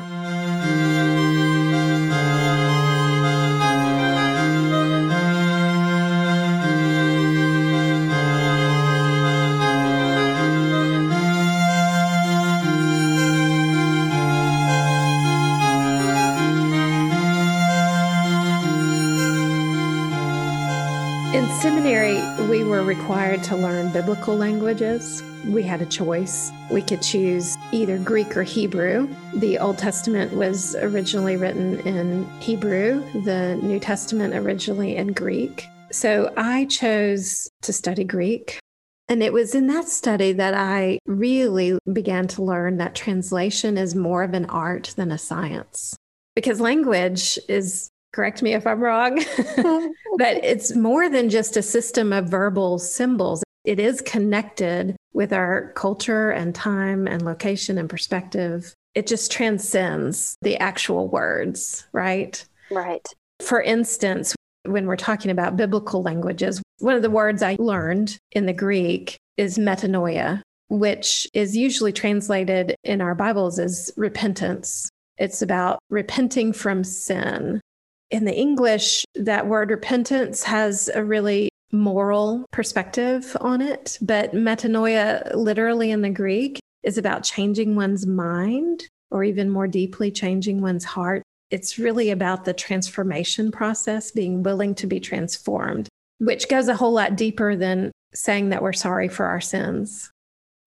Seminary, 21.68 22.22
we 22.48 22.64
were 22.64 22.84
required 22.84 23.44
to 23.44 23.56
learn 23.58 23.92
biblical 23.92 24.38
languages. 24.38 25.22
We 25.46 25.64
had 25.64 25.82
a 25.82 25.86
choice. 25.86 26.52
We 26.72 26.82
could 26.82 27.02
choose 27.02 27.58
either 27.72 27.98
Greek 27.98 28.38
or 28.38 28.44
Hebrew. 28.44 29.10
The 29.34 29.58
Old 29.58 29.78
Testament 29.78 30.32
was 30.34 30.76
originally 30.76 31.36
written 31.36 31.80
in 31.82 32.26
Hebrew, 32.40 33.04
the 33.24 33.60
New 33.62 33.80
Testament 33.80 34.36
originally 34.36 34.96
in 34.96 35.08
Greek. 35.14 35.66
So 35.92 36.32
I 36.38 36.66
chose 36.66 37.50
to 37.64 37.74
study 37.74 38.04
Greek. 38.04 38.60
And 39.10 39.24
it 39.24 39.34
was 39.34 39.56
in 39.56 39.68
that 39.68 39.90
study 39.90 40.34
that 40.34 40.54
I 40.54 41.00
really 41.06 41.78
began 41.92 42.28
to 42.30 42.44
learn 42.44 42.78
that 42.78 42.96
translation 42.96 43.78
is 43.78 43.96
more 43.96 44.24
of 44.24 44.34
an 44.34 44.46
art 44.46 44.94
than 44.96 45.12
a 45.12 45.18
science. 45.18 45.96
Because 46.36 46.62
language 46.62 47.40
is 47.50 47.90
correct 48.18 48.42
me 48.42 48.56
if 48.56 48.66
I'm 48.66 48.80
wrong, 48.80 49.18
but 50.18 50.44
it's 50.44 50.76
more 50.76 51.08
than 51.08 51.30
just 51.30 51.56
a 51.56 51.62
system 51.62 52.12
of 52.12 52.28
verbal 52.28 52.80
symbols. 52.80 53.44
It 53.64 53.80
is 53.80 54.02
connected 54.02 54.96
with 55.14 55.32
our 55.32 55.72
culture 55.74 56.32
and 56.32 56.56
time 56.56 57.06
and 57.06 57.22
location 57.22 57.78
and 57.78 57.88
perspective. 57.88 58.74
It 58.96 59.06
just 59.06 59.32
transcends 59.32 60.36
the 60.42 60.58
actual 60.58 61.10
words, 61.10 61.86
right? 61.92 62.44
Right. 62.72 63.08
For 63.40 63.62
instance, 63.62 64.36
when 64.66 64.88
we're 64.88 64.96
talking 64.96 65.30
about 65.30 65.56
biblical 65.56 66.02
languages, 66.02 66.60
one 66.80 66.96
of 66.96 67.04
the 67.04 67.12
words 67.12 67.44
I 67.44 67.56
learned 67.60 68.18
in 68.32 68.48
the 68.48 68.54
Greek 68.54 69.16
is 69.38 69.60
metanoia, 69.60 70.42
which 70.70 71.28
is 71.36 71.56
usually 71.56 71.94
translated 71.94 72.76
in 72.84 73.00
our 73.00 73.14
Bibles 73.14 73.60
as 73.60 73.92
repentance. 73.96 74.90
It's 75.20 75.44
about 75.44 75.78
repenting 75.92 76.52
from 76.52 76.84
sin 76.84 77.62
in 78.10 78.26
the 78.26 78.36
English, 78.36 79.06
that 79.16 79.48
word 79.48 79.70
repentance 79.70 80.44
has 80.44 80.90
a 80.94 81.04
really 81.04 81.50
moral 81.72 82.46
perspective 82.52 83.36
on 83.42 83.62
it, 83.62 83.98
but 84.02 84.34
metanoia, 84.34 85.34
literally 85.36 85.92
in 85.92 86.02
the 86.02 86.10
Greek, 86.10 86.60
is 86.84 86.98
about 86.98 87.24
changing 87.24 87.76
one's 87.76 88.08
mind 88.08 88.88
or 89.12 89.24
even 89.24 89.50
more 89.50 89.68
deeply, 89.68 90.12
changing 90.12 90.62
one's 90.62 90.86
heart. 90.86 91.24
It's 91.50 91.78
really 91.78 92.10
about 92.10 92.46
the 92.46 92.54
transformation 92.54 93.52
process, 93.52 94.12
being 94.12 94.44
willing 94.44 94.76
to 94.76 94.88
be 94.88 95.00
transformed, 95.00 95.88
which 96.20 96.50
goes 96.50 96.68
a 96.68 96.76
whole 96.76 96.94
lot 96.94 97.16
deeper 97.16 97.56
than 97.56 97.92
saying 98.14 98.50
that 98.50 98.62
we're 98.62 98.74
sorry 98.74 99.08
for 99.08 99.26
our 99.26 99.42
sins. 99.42 100.12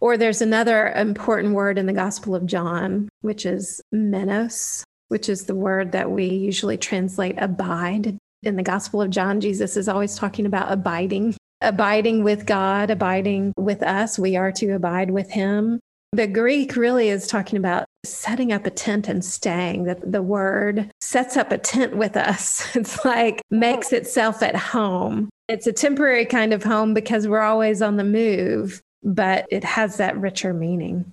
Or 0.01 0.17
there's 0.17 0.41
another 0.41 0.89
important 0.89 1.55
word 1.55 1.77
in 1.77 1.85
the 1.85 1.93
Gospel 1.93 2.35
of 2.35 2.47
John, 2.47 3.11
which 3.21 3.45
is 3.45 3.83
menos, 3.95 4.83
which 5.11 5.29
is 5.29 5.45
the 5.45 5.55
word 5.55 5.93
that 5.93 6.11
we 6.11 6.27
usually 6.27 6.79
translate 6.79 7.35
abide. 7.39 8.17
In 8.43 8.57
the 8.57 8.63
Gospel 8.63 9.03
of 9.03 9.11
John, 9.11 9.41
Jesus 9.41 9.77
is 9.77 9.89
always 9.89 10.15
talking 10.15 10.47
about 10.47 10.73
abiding, 10.73 11.35
abiding 11.61 12.23
with 12.23 12.47
God, 12.47 12.91
abiding 12.91 13.53
with 13.57 13.83
us. 13.83 14.19
We 14.19 14.37
are 14.37 14.53
to 14.53 14.71
abide 14.71 15.11
with 15.11 15.31
Him. 15.31 15.81
The 16.13 16.27
Greek 16.27 16.77
really 16.77 17.09
is 17.09 17.27
talking 17.27 17.59
about 17.59 17.85
setting 18.05 18.53
up 18.53 18.67
a 18.67 18.71
tent 18.71 19.09
and 19.09 19.25
staying, 19.25 19.85
that 19.85 20.13
the 20.13 20.23
word 20.23 20.91
sets 21.01 21.37
up 21.37 21.53
a 21.53 21.59
tent 21.59 21.97
with 21.97 22.17
us. 22.17 22.67
It's 22.77 23.05
like 23.05 23.43
makes 23.51 23.93
itself 23.93 24.43
at 24.43 24.57
home. 24.57 25.29
It's 25.49 25.67
a 25.67 25.73
temporary 25.73 26.25
kind 26.25 26.53
of 26.53 26.63
home 26.63 26.95
because 26.95 27.27
we're 27.27 27.41
always 27.41 27.83
on 27.83 27.97
the 27.97 28.05
move, 28.05 28.81
but 29.03 29.47
it 29.51 29.65
has 29.65 29.97
that 29.97 30.17
richer 30.17 30.55
meaning. 30.55 31.13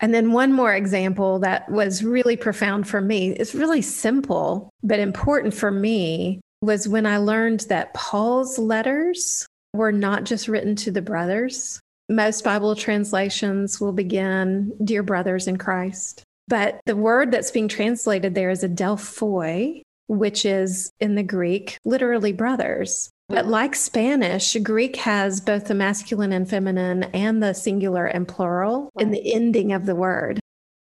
And 0.00 0.14
then 0.14 0.32
one 0.32 0.52
more 0.52 0.74
example 0.74 1.40
that 1.40 1.68
was 1.70 2.04
really 2.04 2.36
profound 2.36 2.86
for 2.86 3.00
me. 3.00 3.30
It's 3.30 3.54
really 3.54 3.82
simple, 3.82 4.70
but 4.82 5.00
important 5.00 5.54
for 5.54 5.70
me 5.70 6.40
was 6.60 6.88
when 6.88 7.06
I 7.06 7.18
learned 7.18 7.60
that 7.68 7.94
Paul's 7.94 8.58
letters 8.58 9.46
were 9.72 9.92
not 9.92 10.24
just 10.24 10.48
written 10.48 10.76
to 10.76 10.90
the 10.90 11.02
brothers. 11.02 11.80
Most 12.08 12.42
Bible 12.42 12.74
translations 12.74 13.80
will 13.80 13.92
begin, 13.92 14.72
Dear 14.82 15.02
brothers 15.02 15.46
in 15.46 15.58
Christ. 15.58 16.22
But 16.48 16.80
the 16.86 16.96
word 16.96 17.30
that's 17.30 17.50
being 17.50 17.68
translated 17.68 18.34
there 18.34 18.50
is 18.50 18.62
adelphoi, 18.62 19.82
which 20.06 20.46
is 20.46 20.90
in 21.00 21.14
the 21.14 21.22
Greek, 21.22 21.76
literally 21.84 22.32
brothers. 22.32 23.10
But 23.28 23.46
like 23.46 23.74
Spanish, 23.74 24.56
Greek 24.62 24.96
has 24.96 25.40
both 25.40 25.66
the 25.66 25.74
masculine 25.74 26.32
and 26.32 26.48
feminine 26.48 27.04
and 27.04 27.42
the 27.42 27.52
singular 27.52 28.06
and 28.06 28.26
plural 28.26 28.90
in 28.98 29.10
the 29.10 29.34
ending 29.34 29.72
of 29.72 29.84
the 29.84 29.94
word. 29.94 30.40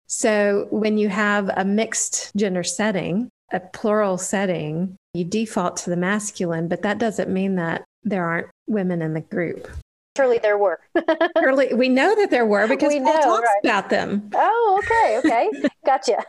So 0.07 0.67
when 0.71 0.99
you 0.99 1.09
have 1.11 1.51
a 1.55 1.65
mixed 1.65 2.35
gender 2.35 2.65
setting, 2.65 3.29
a 3.53 3.61
plural 3.61 4.17
setting, 4.17 4.97
you 5.13 5.25
default 5.25 5.77
to 5.79 5.91
the 5.91 5.97
masculine, 5.97 6.67
but 6.67 6.83
that 6.83 6.99
doesn't 6.99 7.31
mean 7.31 7.57
that 7.57 7.85
there 8.03 8.25
aren't 8.25 8.49
women 8.67 9.03
in 9.03 9.15
the 9.15 9.21
group. 9.21 9.69
Surely 10.17 10.39
there 10.39 10.59
were. 10.59 10.81
Surely 11.39 11.75
we 11.75 11.89
know 11.89 12.15
that 12.17 12.31
there 12.31 12.47
were 12.47 12.67
because 12.67 12.93
we 12.93 13.01
Paul 13.01 13.15
know, 13.15 13.21
talks 13.21 13.43
right. 13.43 13.71
about 13.71 13.91
them. 13.91 14.31
Oh, 14.35 14.81
okay, 14.83 15.19
okay, 15.19 15.69
gotcha. 15.87 16.25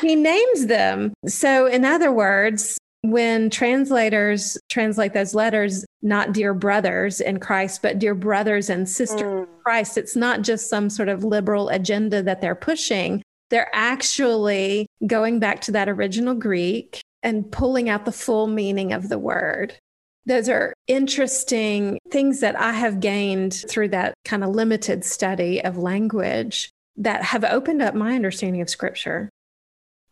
he 0.00 0.14
names 0.14 0.66
them. 0.66 1.12
So, 1.26 1.66
in 1.66 1.84
other 1.84 2.12
words, 2.12 2.78
when 3.02 3.50
translators 3.50 4.56
translate 4.68 5.12
those 5.12 5.34
letters, 5.34 5.84
not 6.02 6.32
dear 6.32 6.54
brothers 6.54 7.20
in 7.20 7.40
Christ, 7.40 7.82
but 7.82 7.98
dear 7.98 8.14
brothers 8.14 8.70
and 8.70 8.88
sisters 8.88 9.22
mm. 9.22 9.42
in 9.42 9.48
Christ, 9.64 9.98
it's 9.98 10.16
not 10.16 10.42
just 10.42 10.70
some 10.70 10.88
sort 10.88 11.08
of 11.08 11.24
liberal 11.24 11.68
agenda 11.68 12.22
that 12.22 12.40
they're 12.40 12.54
pushing. 12.54 13.22
They're 13.50 13.70
actually 13.74 14.86
going 15.06 15.40
back 15.40 15.60
to 15.62 15.72
that 15.72 15.88
original 15.88 16.34
Greek 16.34 17.00
and 17.22 17.50
pulling 17.50 17.88
out 17.88 18.04
the 18.04 18.12
full 18.12 18.46
meaning 18.46 18.92
of 18.92 19.08
the 19.08 19.18
word. 19.18 19.74
Those 20.24 20.48
are 20.48 20.72
interesting 20.86 21.98
things 22.10 22.40
that 22.40 22.58
I 22.58 22.72
have 22.72 23.00
gained 23.00 23.54
through 23.68 23.88
that 23.88 24.14
kind 24.24 24.44
of 24.44 24.50
limited 24.50 25.04
study 25.04 25.62
of 25.62 25.76
language 25.76 26.70
that 26.96 27.24
have 27.24 27.42
opened 27.42 27.82
up 27.82 27.94
my 27.96 28.14
understanding 28.14 28.62
of 28.62 28.70
scripture. 28.70 29.28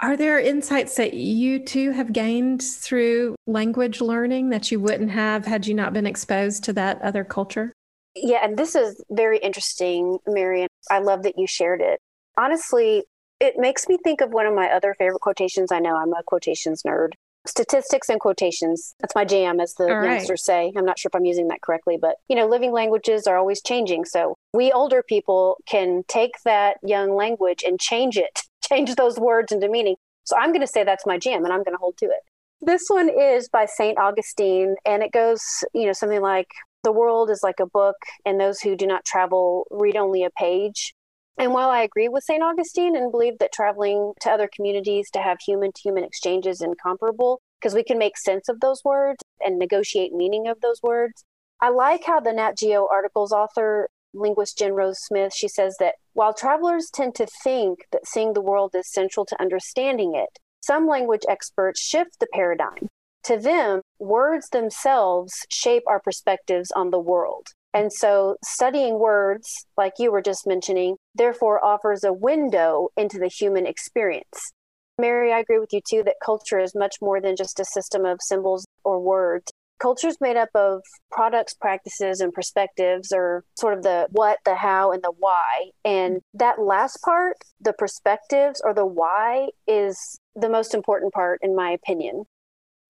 Are 0.02 0.16
there 0.16 0.38
insights 0.38 0.96
that 0.96 1.12
you 1.12 1.58
too 1.58 1.90
have 1.90 2.12
gained 2.12 2.62
through 2.62 3.36
language 3.46 4.00
learning 4.00 4.48
that 4.48 4.70
you 4.72 4.80
wouldn't 4.80 5.10
have 5.10 5.44
had 5.44 5.66
you 5.66 5.74
not 5.74 5.92
been 5.92 6.06
exposed 6.06 6.64
to 6.64 6.72
that 6.72 7.02
other 7.02 7.22
culture? 7.22 7.74
Yeah, 8.16 8.38
and 8.42 8.56
this 8.56 8.74
is 8.74 9.04
very 9.10 9.38
interesting, 9.38 10.18
Marian. 10.26 10.68
I 10.90 11.00
love 11.00 11.22
that 11.24 11.38
you 11.38 11.46
shared 11.46 11.82
it. 11.82 12.00
Honestly, 12.38 13.04
it 13.40 13.58
makes 13.58 13.88
me 13.88 13.98
think 14.02 14.22
of 14.22 14.32
one 14.32 14.46
of 14.46 14.54
my 14.54 14.70
other 14.70 14.94
favorite 14.94 15.20
quotations. 15.20 15.70
I 15.70 15.80
know 15.80 15.96
I'm 15.96 16.12
a 16.14 16.22
quotations 16.22 16.82
nerd. 16.82 17.12
Statistics 17.46 18.08
and 18.08 18.20
quotations. 18.20 18.94
That's 19.00 19.14
my 19.14 19.26
jam, 19.26 19.60
as 19.60 19.74
the 19.74 19.84
All 19.84 20.04
youngsters 20.04 20.44
right. 20.48 20.70
say. 20.70 20.72
I'm 20.76 20.84
not 20.84 20.98
sure 20.98 21.10
if 21.10 21.16
I'm 21.16 21.24
using 21.26 21.48
that 21.48 21.60
correctly, 21.60 21.98
but 22.00 22.16
you 22.28 22.36
know, 22.36 22.46
living 22.46 22.72
languages 22.72 23.26
are 23.26 23.36
always 23.36 23.62
changing. 23.62 24.06
So 24.06 24.34
we 24.54 24.72
older 24.72 25.02
people 25.02 25.58
can 25.66 26.04
take 26.08 26.32
that 26.44 26.78
young 26.82 27.14
language 27.14 27.62
and 27.66 27.78
change 27.78 28.16
it 28.16 28.42
change 28.70 28.94
those 28.94 29.18
words 29.18 29.52
into 29.52 29.68
meaning. 29.68 29.96
So 30.24 30.36
I'm 30.38 30.50
going 30.50 30.60
to 30.60 30.66
say 30.66 30.84
that's 30.84 31.06
my 31.06 31.18
jam 31.18 31.44
and 31.44 31.52
I'm 31.52 31.62
going 31.62 31.74
to 31.74 31.80
hold 31.80 31.96
to 31.98 32.06
it. 32.06 32.20
This 32.60 32.82
one 32.88 33.08
is 33.08 33.48
by 33.48 33.66
St. 33.66 33.98
Augustine 33.98 34.76
and 34.84 35.02
it 35.02 35.12
goes, 35.12 35.42
you 35.74 35.86
know, 35.86 35.92
something 35.92 36.20
like 36.20 36.48
the 36.82 36.92
world 36.92 37.30
is 37.30 37.40
like 37.42 37.60
a 37.60 37.66
book 37.66 37.96
and 38.24 38.38
those 38.38 38.60
who 38.60 38.76
do 38.76 38.86
not 38.86 39.04
travel 39.04 39.66
read 39.70 39.96
only 39.96 40.24
a 40.24 40.30
page. 40.30 40.94
And 41.38 41.54
while 41.54 41.70
I 41.70 41.82
agree 41.82 42.08
with 42.08 42.24
St. 42.24 42.42
Augustine 42.42 42.94
and 42.96 43.10
believe 43.10 43.38
that 43.38 43.52
traveling 43.52 44.12
to 44.20 44.30
other 44.30 44.48
communities 44.54 45.10
to 45.12 45.20
have 45.20 45.38
human 45.40 45.72
to 45.72 45.80
human 45.82 46.04
exchanges 46.04 46.56
is 46.56 46.62
incomparable, 46.62 47.40
because 47.58 47.74
we 47.74 47.82
can 47.82 47.98
make 47.98 48.18
sense 48.18 48.48
of 48.48 48.60
those 48.60 48.82
words 48.84 49.22
and 49.40 49.58
negotiate 49.58 50.12
meaning 50.12 50.48
of 50.48 50.60
those 50.60 50.82
words, 50.82 51.24
I 51.60 51.70
like 51.70 52.04
how 52.04 52.20
the 52.20 52.32
Nat 52.32 52.58
Geo 52.58 52.86
articles 52.90 53.32
author 53.32 53.88
linguist 54.14 54.58
Jen 54.58 54.72
Rose 54.72 54.98
Smith, 54.98 55.32
she 55.34 55.48
says 55.48 55.76
that 55.78 55.96
while 56.12 56.34
travelers 56.34 56.90
tend 56.92 57.14
to 57.16 57.26
think 57.26 57.80
that 57.92 58.06
seeing 58.06 58.32
the 58.32 58.40
world 58.40 58.74
is 58.74 58.92
central 58.92 59.24
to 59.26 59.40
understanding 59.40 60.14
it, 60.14 60.38
some 60.62 60.86
language 60.86 61.22
experts 61.28 61.80
shift 61.80 62.18
the 62.20 62.26
paradigm. 62.32 62.88
To 63.24 63.36
them, 63.36 63.82
words 63.98 64.48
themselves 64.48 65.32
shape 65.50 65.82
our 65.86 66.00
perspectives 66.00 66.70
on 66.72 66.90
the 66.90 66.98
world. 66.98 67.48
And 67.72 67.92
so, 67.92 68.36
studying 68.44 68.98
words, 68.98 69.66
like 69.76 69.94
you 69.98 70.10
were 70.10 70.22
just 70.22 70.46
mentioning, 70.46 70.96
therefore 71.14 71.64
offers 71.64 72.02
a 72.02 72.12
window 72.12 72.88
into 72.96 73.18
the 73.18 73.28
human 73.28 73.66
experience. 73.66 74.52
Mary, 74.98 75.32
I 75.32 75.38
agree 75.38 75.58
with 75.58 75.72
you 75.72 75.80
too 75.88 76.02
that 76.04 76.16
culture 76.24 76.58
is 76.58 76.74
much 76.74 76.96
more 77.00 77.20
than 77.20 77.36
just 77.36 77.60
a 77.60 77.64
system 77.64 78.04
of 78.04 78.20
symbols 78.20 78.66
or 78.84 79.00
words 79.00 79.52
culture 79.80 80.08
is 80.08 80.18
made 80.20 80.36
up 80.36 80.50
of 80.54 80.82
products, 81.10 81.54
practices, 81.54 82.20
and 82.20 82.32
perspectives, 82.32 83.12
or 83.12 83.44
sort 83.58 83.74
of 83.74 83.82
the 83.82 84.06
what, 84.10 84.38
the 84.44 84.54
how, 84.54 84.92
and 84.92 85.02
the 85.02 85.12
why. 85.18 85.70
And 85.84 86.20
that 86.34 86.60
last 86.60 86.98
part, 87.04 87.36
the 87.60 87.72
perspectives 87.72 88.60
or 88.64 88.74
the 88.74 88.86
why, 88.86 89.48
is 89.66 90.20
the 90.34 90.48
most 90.48 90.74
important 90.74 91.12
part, 91.12 91.40
in 91.42 91.56
my 91.56 91.70
opinion 91.70 92.24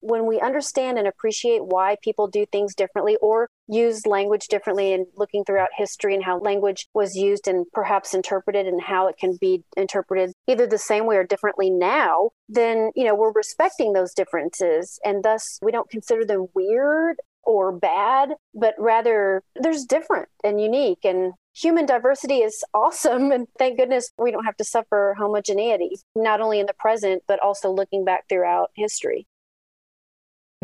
when 0.01 0.25
we 0.25 0.39
understand 0.39 0.97
and 0.97 1.07
appreciate 1.07 1.63
why 1.63 1.95
people 2.03 2.27
do 2.27 2.45
things 2.45 2.75
differently 2.75 3.17
or 3.21 3.49
use 3.67 4.05
language 4.05 4.47
differently 4.47 4.93
and 4.93 5.05
looking 5.15 5.45
throughout 5.45 5.69
history 5.75 6.13
and 6.13 6.23
how 6.23 6.37
language 6.39 6.87
was 6.93 7.15
used 7.15 7.47
and 7.47 7.65
perhaps 7.71 8.13
interpreted 8.13 8.67
and 8.67 8.81
how 8.81 9.07
it 9.07 9.17
can 9.17 9.37
be 9.39 9.63
interpreted 9.77 10.33
either 10.47 10.67
the 10.67 10.77
same 10.77 11.05
way 11.05 11.15
or 11.15 11.23
differently 11.23 11.69
now 11.69 12.29
then 12.49 12.91
you 12.95 13.05
know 13.05 13.15
we're 13.15 13.31
respecting 13.31 13.93
those 13.93 14.13
differences 14.13 14.99
and 15.05 15.23
thus 15.23 15.59
we 15.61 15.71
don't 15.71 15.89
consider 15.89 16.25
them 16.25 16.47
weird 16.53 17.17
or 17.43 17.71
bad 17.71 18.29
but 18.53 18.75
rather 18.77 19.41
there's 19.55 19.85
different 19.85 20.27
and 20.43 20.61
unique 20.61 21.03
and 21.03 21.33
human 21.53 21.85
diversity 21.85 22.37
is 22.37 22.63
awesome. 22.73 23.31
And 23.41 23.47
thank 23.57 23.77
goodness 23.77 24.11
we 24.17 24.31
don't 24.31 24.45
have 24.45 24.57
to 24.57 24.63
suffer 24.63 25.15
homogeneity 25.17 25.97
not 26.15 26.41
only 26.41 26.59
in 26.59 26.65
the 26.65 26.73
present 26.73 27.23
but 27.27 27.39
also 27.39 27.71
looking 27.71 28.03
back 28.03 28.25
throughout 28.27 28.71
history 28.75 29.25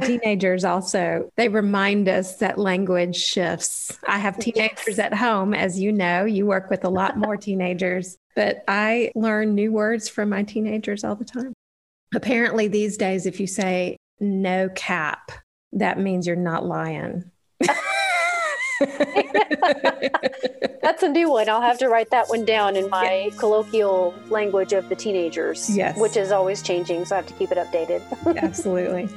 Teenagers 0.04 0.64
also, 0.64 1.32
they 1.38 1.50
remind 1.50 2.08
us 2.08 2.38
that 2.38 2.60
language 2.60 3.16
shifts. 3.16 3.98
I 4.08 4.20
have 4.20 4.38
teenagers 4.38 4.98
yes. 4.98 5.00
at 5.00 5.14
home, 5.14 5.56
as 5.56 5.80
you 5.80 5.92
know, 5.92 6.26
you 6.26 6.46
work 6.46 6.70
with 6.70 6.86
a 6.86 6.90
lot 6.90 7.18
more 7.18 7.36
teenagers, 7.36 8.18
but 8.36 8.64
I 8.68 9.12
learn 9.16 9.56
new 9.56 9.72
words 9.72 10.08
from 10.08 10.30
my 10.30 10.44
teenagers 10.44 11.04
all 11.04 11.16
the 11.16 11.26
time. 11.26 11.54
Apparently, 12.14 12.68
these 12.68 12.96
days, 12.96 13.26
if 13.26 13.40
you 13.40 13.48
say 13.48 13.98
no 14.20 14.70
cap, 14.76 15.32
that 15.74 16.00
means 16.00 16.28
you're 16.28 16.36
not 16.36 16.64
lying. 16.64 17.32
That's 20.82 21.02
a 21.02 21.10
new 21.10 21.32
one. 21.32 21.50
I'll 21.50 21.62
have 21.62 21.80
to 21.80 21.90
write 21.90 22.12
that 22.12 22.30
one 22.30 22.46
down 22.46 22.76
in 22.76 22.90
my 22.92 23.26
yes. 23.26 23.40
colloquial 23.40 24.14
language 24.30 24.74
of 24.74 24.90
the 24.90 24.96
teenagers, 24.96 25.76
yes. 25.76 25.98
which 25.98 26.16
is 26.16 26.32
always 26.32 26.62
changing. 26.62 27.06
So 27.06 27.16
I 27.16 27.18
have 27.18 27.28
to 27.28 27.34
keep 27.34 27.52
it 27.52 27.58
updated. 27.58 28.04
Absolutely. 28.44 29.10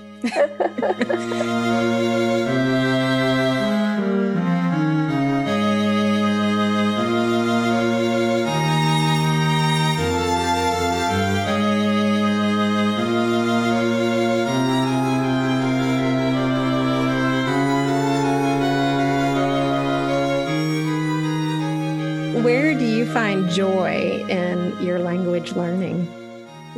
Where 22.42 22.74
do 22.74 22.84
you 22.84 23.06
find 23.06 23.48
joy 23.48 24.24
in 24.28 24.76
your 24.82 24.98
language 24.98 25.52
learning? 25.52 26.19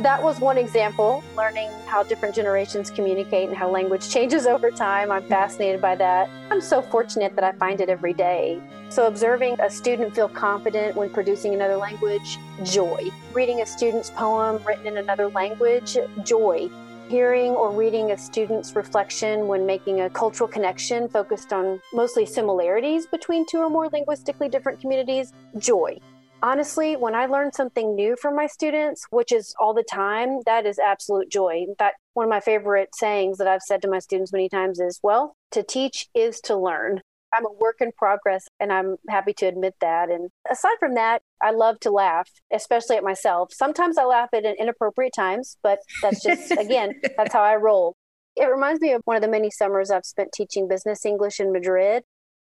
That 0.03 0.21
was 0.21 0.39
one 0.41 0.57
example, 0.57 1.23
learning 1.37 1.69
how 1.87 2.03
different 2.03 2.35
generations 2.35 2.91
communicate 2.91 3.47
and 3.47 3.57
how 3.57 3.69
language 3.69 4.09
changes 4.09 4.45
over 4.53 4.69
time. 4.69 5.11
I'm 5.11 5.23
fascinated 5.23 5.81
by 5.81 5.95
that. 5.95 6.29
I'm 6.51 6.61
so 6.61 6.81
fortunate 6.81 7.35
that 7.35 7.43
I 7.43 7.53
find 7.53 7.79
it 7.79 7.89
every 7.89 8.13
day. 8.13 8.61
So, 8.89 9.07
observing 9.07 9.59
a 9.59 9.69
student 9.69 10.13
feel 10.13 10.27
confident 10.27 10.95
when 10.95 11.09
producing 11.09 11.53
another 11.53 11.77
language, 11.77 12.37
joy. 12.63 13.09
Reading 13.33 13.61
a 13.61 13.65
student's 13.65 14.11
poem 14.11 14.61
written 14.65 14.87
in 14.87 14.97
another 14.97 15.29
language, 15.29 15.97
joy. 16.23 16.69
Hearing 17.07 17.51
or 17.51 17.71
reading 17.71 18.11
a 18.11 18.17
student's 18.17 18.75
reflection 18.75 19.47
when 19.47 19.65
making 19.65 20.01
a 20.01 20.09
cultural 20.09 20.47
connection 20.47 21.07
focused 21.07 21.53
on 21.53 21.81
mostly 21.93 22.25
similarities 22.25 23.05
between 23.05 23.45
two 23.45 23.59
or 23.59 23.69
more 23.69 23.89
linguistically 23.89 24.49
different 24.49 24.79
communities, 24.79 25.33
joy 25.57 25.99
honestly, 26.43 26.95
when 26.95 27.15
I 27.15 27.25
learn 27.25 27.53
something 27.53 27.95
new 27.95 28.15
from 28.21 28.35
my 28.35 28.47
students, 28.47 29.05
which 29.09 29.31
is 29.31 29.55
all 29.59 29.73
the 29.73 29.85
time, 29.89 30.41
that 30.45 30.65
is 30.65 30.77
absolute 30.77 31.31
joy. 31.31 31.65
In 31.67 31.73
fact, 31.79 31.97
one 32.13 32.25
of 32.25 32.29
my 32.29 32.41
favorite 32.41 32.93
sayings 32.93 33.37
that 33.37 33.47
I've 33.47 33.61
said 33.61 33.81
to 33.81 33.89
my 33.89 33.99
students 33.99 34.33
many 34.33 34.49
times 34.49 34.79
is, 34.79 34.99
well, 35.01 35.35
to 35.51 35.63
teach 35.63 36.07
is 36.13 36.41
to 36.41 36.55
learn. 36.55 37.01
I'm 37.33 37.45
a 37.45 37.51
work 37.51 37.77
in 37.79 37.91
progress 37.97 38.45
and 38.59 38.71
I'm 38.71 38.97
happy 39.09 39.33
to 39.37 39.47
admit 39.47 39.73
that. 39.81 40.11
And 40.11 40.29
aside 40.51 40.75
from 40.79 40.93
that, 40.95 41.23
I 41.41 41.51
love 41.51 41.79
to 41.79 41.89
laugh, 41.89 42.29
especially 42.53 42.97
at 42.97 43.03
myself. 43.03 43.51
Sometimes 43.51 43.97
I 43.97 44.03
laugh 44.03 44.29
at 44.33 44.45
inappropriate 44.45 45.13
times, 45.15 45.57
but 45.63 45.79
that's 46.03 46.21
just, 46.21 46.51
again, 46.59 47.01
that's 47.17 47.33
how 47.33 47.41
I 47.41 47.55
roll. 47.55 47.95
It 48.35 48.45
reminds 48.45 48.81
me 48.81 48.91
of 48.91 49.01
one 49.05 49.15
of 49.15 49.21
the 49.21 49.27
many 49.29 49.49
summers 49.49 49.89
I've 49.89 50.05
spent 50.05 50.31
teaching 50.31 50.67
business 50.67 51.05
English 51.05 51.39
in 51.39 51.51
Madrid. 51.51 52.03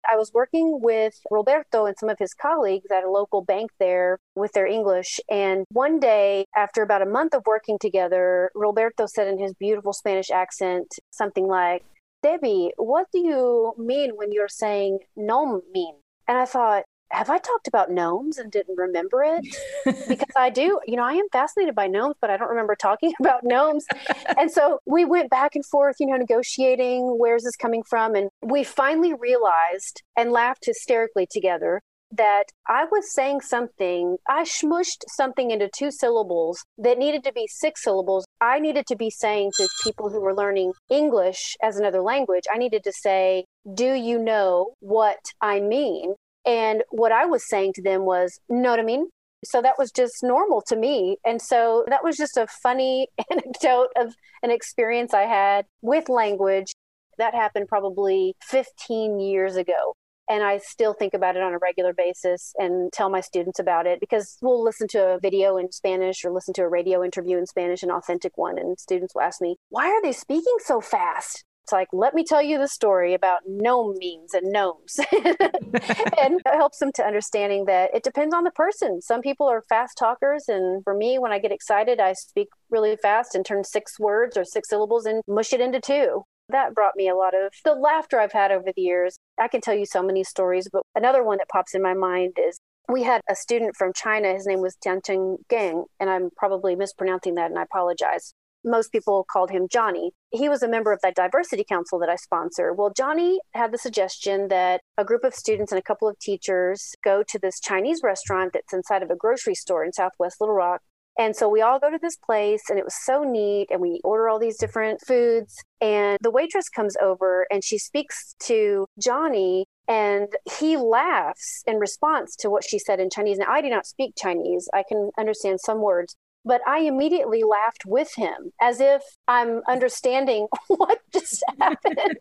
I 0.09 0.17
was 0.17 0.31
working 0.33 0.79
with 0.81 1.13
Roberto 1.31 1.85
and 1.85 1.97
some 1.97 2.09
of 2.09 2.19
his 2.19 2.33
colleagues 2.33 2.91
at 2.91 3.03
a 3.03 3.09
local 3.09 3.41
bank 3.41 3.71
there 3.79 4.19
with 4.35 4.51
their 4.53 4.65
English. 4.65 5.19
And 5.29 5.65
one 5.71 5.99
day, 5.99 6.45
after 6.55 6.81
about 6.81 7.01
a 7.01 7.05
month 7.05 7.33
of 7.33 7.43
working 7.45 7.77
together, 7.79 8.51
Roberto 8.55 9.05
said 9.05 9.27
in 9.27 9.39
his 9.39 9.53
beautiful 9.53 9.93
Spanish 9.93 10.29
accent 10.29 10.87
something 11.11 11.47
like, 11.47 11.83
Debbie, 12.21 12.71
what 12.77 13.07
do 13.11 13.19
you 13.19 13.73
mean 13.77 14.11
when 14.15 14.31
you're 14.31 14.47
saying 14.47 14.99
no 15.15 15.61
mean? 15.73 15.95
And 16.27 16.37
I 16.37 16.45
thought, 16.45 16.83
have 17.13 17.29
I 17.29 17.37
talked 17.37 17.67
about 17.67 17.91
gnomes 17.91 18.37
and 18.37 18.51
didn't 18.51 18.77
remember 18.77 19.23
it? 19.23 19.45
because 20.07 20.33
I 20.35 20.49
do, 20.49 20.79
you 20.85 20.95
know, 20.95 21.03
I 21.03 21.13
am 21.13 21.29
fascinated 21.31 21.75
by 21.75 21.87
gnomes, 21.87 22.15
but 22.19 22.29
I 22.29 22.37
don't 22.37 22.49
remember 22.49 22.75
talking 22.75 23.13
about 23.19 23.43
gnomes. 23.43 23.85
and 24.37 24.51
so 24.51 24.79
we 24.85 25.05
went 25.05 25.29
back 25.29 25.55
and 25.55 25.65
forth, 25.65 25.97
you 25.99 26.07
know, 26.07 26.17
negotiating 26.17 27.17
where's 27.19 27.43
this 27.43 27.55
coming 27.55 27.83
from. 27.83 28.15
And 28.15 28.29
we 28.41 28.63
finally 28.63 29.13
realized 29.13 30.01
and 30.17 30.31
laughed 30.31 30.65
hysterically 30.65 31.27
together 31.29 31.81
that 32.15 32.45
I 32.67 32.85
was 32.85 33.13
saying 33.13 33.41
something, 33.41 34.17
I 34.27 34.43
smushed 34.43 35.03
something 35.07 35.51
into 35.51 35.69
two 35.75 35.91
syllables 35.91 36.63
that 36.77 36.97
needed 36.97 37.23
to 37.23 37.33
be 37.33 37.47
six 37.47 37.83
syllables. 37.83 38.25
I 38.39 38.59
needed 38.59 38.85
to 38.87 38.95
be 38.95 39.09
saying 39.09 39.51
to 39.57 39.67
people 39.83 40.09
who 40.09 40.21
were 40.21 40.35
learning 40.35 40.73
English 40.89 41.55
as 41.63 41.77
another 41.77 42.01
language, 42.01 42.43
I 42.53 42.57
needed 42.57 42.83
to 42.83 42.91
say, 42.91 43.45
Do 43.73 43.93
you 43.93 44.19
know 44.19 44.73
what 44.79 45.19
I 45.41 45.59
mean? 45.59 46.13
And 46.45 46.83
what 46.89 47.11
I 47.11 47.25
was 47.25 47.47
saying 47.47 47.73
to 47.73 47.81
them 47.81 48.05
was, 48.05 48.39
Know 48.49 48.71
what 48.71 48.79
I 48.79 48.83
mean? 48.83 49.07
So 49.45 49.61
that 49.61 49.77
was 49.77 49.91
just 49.91 50.23
normal 50.23 50.61
to 50.67 50.75
me. 50.75 51.17
And 51.25 51.41
so 51.41 51.85
that 51.89 52.03
was 52.03 52.17
just 52.17 52.37
a 52.37 52.47
funny 52.47 53.07
anecdote 53.31 53.89
of 53.97 54.13
an 54.41 54.51
experience 54.51 55.13
I 55.13 55.23
had 55.23 55.65
with 55.81 56.09
language. 56.09 56.71
That 57.17 57.35
happened 57.35 57.67
probably 57.67 58.35
15 58.41 59.19
years 59.19 59.55
ago. 59.55 59.95
And 60.29 60.41
I 60.41 60.59
still 60.59 60.93
think 60.93 61.13
about 61.13 61.35
it 61.35 61.43
on 61.43 61.53
a 61.53 61.57
regular 61.57 61.93
basis 61.93 62.53
and 62.57 62.91
tell 62.93 63.09
my 63.09 63.19
students 63.19 63.59
about 63.59 63.85
it 63.85 63.99
because 63.99 64.37
we'll 64.41 64.63
listen 64.63 64.87
to 64.89 65.15
a 65.15 65.19
video 65.19 65.57
in 65.57 65.71
Spanish 65.71 66.23
or 66.23 66.31
listen 66.31 66.53
to 66.55 66.63
a 66.63 66.69
radio 66.69 67.03
interview 67.03 67.37
in 67.37 67.45
Spanish, 67.45 67.83
an 67.83 67.91
authentic 67.91 68.37
one. 68.37 68.57
And 68.57 68.79
students 68.79 69.13
will 69.13 69.21
ask 69.21 69.41
me, 69.41 69.57
why 69.69 69.87
are 69.87 70.01
they 70.01 70.13
speaking 70.13 70.55
so 70.59 70.79
fast? 70.79 71.43
It's 71.63 71.71
like, 71.71 71.87
let 71.93 72.13
me 72.13 72.25
tell 72.25 72.41
you 72.41 72.57
the 72.57 72.67
story 72.67 73.13
about 73.13 73.39
gnome 73.47 73.97
means 73.97 74.33
and 74.33 74.51
gnomes. 74.51 74.99
and 75.11 76.41
it 76.45 76.55
helps 76.55 76.79
them 76.79 76.91
to 76.95 77.05
understanding 77.05 77.65
that 77.65 77.91
it 77.93 78.03
depends 78.03 78.35
on 78.35 78.43
the 78.43 78.51
person. 78.51 79.01
Some 79.01 79.21
people 79.21 79.47
are 79.47 79.63
fast 79.69 79.97
talkers. 79.97 80.45
And 80.49 80.83
for 80.83 80.93
me, 80.93 81.17
when 81.19 81.31
I 81.31 81.39
get 81.39 81.53
excited, 81.53 82.01
I 82.01 82.13
speak 82.13 82.49
really 82.69 82.97
fast 82.97 83.33
and 83.33 83.45
turn 83.45 83.63
six 83.63 83.97
words 83.97 84.35
or 84.35 84.43
six 84.43 84.69
syllables 84.69 85.05
and 85.05 85.21
mush 85.25 85.53
it 85.53 85.61
into 85.61 85.79
two 85.79 86.23
that 86.49 86.75
brought 86.75 86.95
me 86.95 87.07
a 87.07 87.15
lot 87.15 87.33
of 87.33 87.53
the 87.63 87.73
laughter 87.73 88.19
I've 88.19 88.33
had 88.33 88.51
over 88.51 88.71
the 88.75 88.81
years. 88.81 89.17
I 89.39 89.47
can 89.47 89.61
tell 89.61 89.73
you 89.73 89.85
so 89.85 90.03
many 90.03 90.23
stories, 90.23 90.67
but 90.71 90.83
another 90.93 91.23
one 91.23 91.37
that 91.37 91.49
pops 91.49 91.73
in 91.73 91.81
my 91.81 91.93
mind 91.93 92.37
is 92.37 92.59
we 92.89 93.03
had 93.03 93.21
a 93.29 93.35
student 93.35 93.75
from 93.77 93.93
China. 93.93 94.33
His 94.33 94.45
name 94.45 94.59
was 94.59 94.75
Tiancheng 94.85 95.37
Geng, 95.49 95.85
and 95.99 96.09
I'm 96.09 96.29
probably 96.35 96.75
mispronouncing 96.75 97.35
that, 97.35 97.49
and 97.49 97.57
I 97.57 97.63
apologize. 97.63 98.33
Most 98.63 98.91
people 98.91 99.25
called 99.29 99.51
him 99.51 99.67
Johnny. 99.69 100.11
He 100.31 100.49
was 100.49 100.63
a 100.63 100.67
member 100.67 100.91
of 100.91 100.99
that 101.01 101.15
diversity 101.15 101.63
council 101.67 101.99
that 101.99 102.09
I 102.09 102.15
sponsor. 102.15 102.73
Well, 102.73 102.91
Johnny 102.95 103.39
had 103.53 103.71
the 103.71 103.77
suggestion 103.77 104.47
that 104.49 104.81
a 104.97 105.05
group 105.05 105.23
of 105.23 105.33
students 105.33 105.71
and 105.71 105.79
a 105.79 105.83
couple 105.83 106.07
of 106.07 106.19
teachers 106.19 106.95
go 107.03 107.23
to 107.27 107.39
this 107.39 107.59
Chinese 107.59 108.01
restaurant 108.03 108.51
that's 108.53 108.73
inside 108.73 109.03
of 109.03 109.09
a 109.09 109.15
grocery 109.15 109.55
store 109.55 109.83
in 109.83 109.93
Southwest 109.93 110.37
Little 110.39 110.55
Rock 110.55 110.81
and 111.17 111.35
so 111.35 111.47
we 111.47 111.61
all 111.61 111.79
go 111.79 111.91
to 111.91 111.99
this 112.01 112.15
place 112.15 112.63
and 112.69 112.79
it 112.79 112.85
was 112.85 112.95
so 113.03 113.23
neat. 113.23 113.67
And 113.69 113.81
we 113.81 114.01
order 114.03 114.29
all 114.29 114.39
these 114.39 114.57
different 114.57 114.99
foods. 115.05 115.55
And 115.79 116.17
the 116.21 116.31
waitress 116.31 116.69
comes 116.69 116.95
over 117.01 117.45
and 117.51 117.63
she 117.63 117.77
speaks 117.77 118.35
to 118.43 118.87
Johnny 118.99 119.65
and 119.87 120.27
he 120.59 120.77
laughs 120.77 121.61
in 121.67 121.77
response 121.77 122.35
to 122.37 122.49
what 122.49 122.63
she 122.63 122.79
said 122.79 122.99
in 122.99 123.09
Chinese. 123.09 123.37
Now, 123.37 123.51
I 123.51 123.61
do 123.61 123.69
not 123.69 123.85
speak 123.85 124.13
Chinese, 124.17 124.69
I 124.73 124.83
can 124.87 125.11
understand 125.17 125.59
some 125.59 125.81
words. 125.81 126.15
But 126.45 126.61
I 126.67 126.79
immediately 126.79 127.43
laughed 127.43 127.83
with 127.85 128.15
him 128.15 128.51
as 128.61 128.79
if 128.81 129.01
I'm 129.27 129.61
understanding 129.67 130.47
what 130.67 130.99
just 131.13 131.43
happened. 131.59 132.17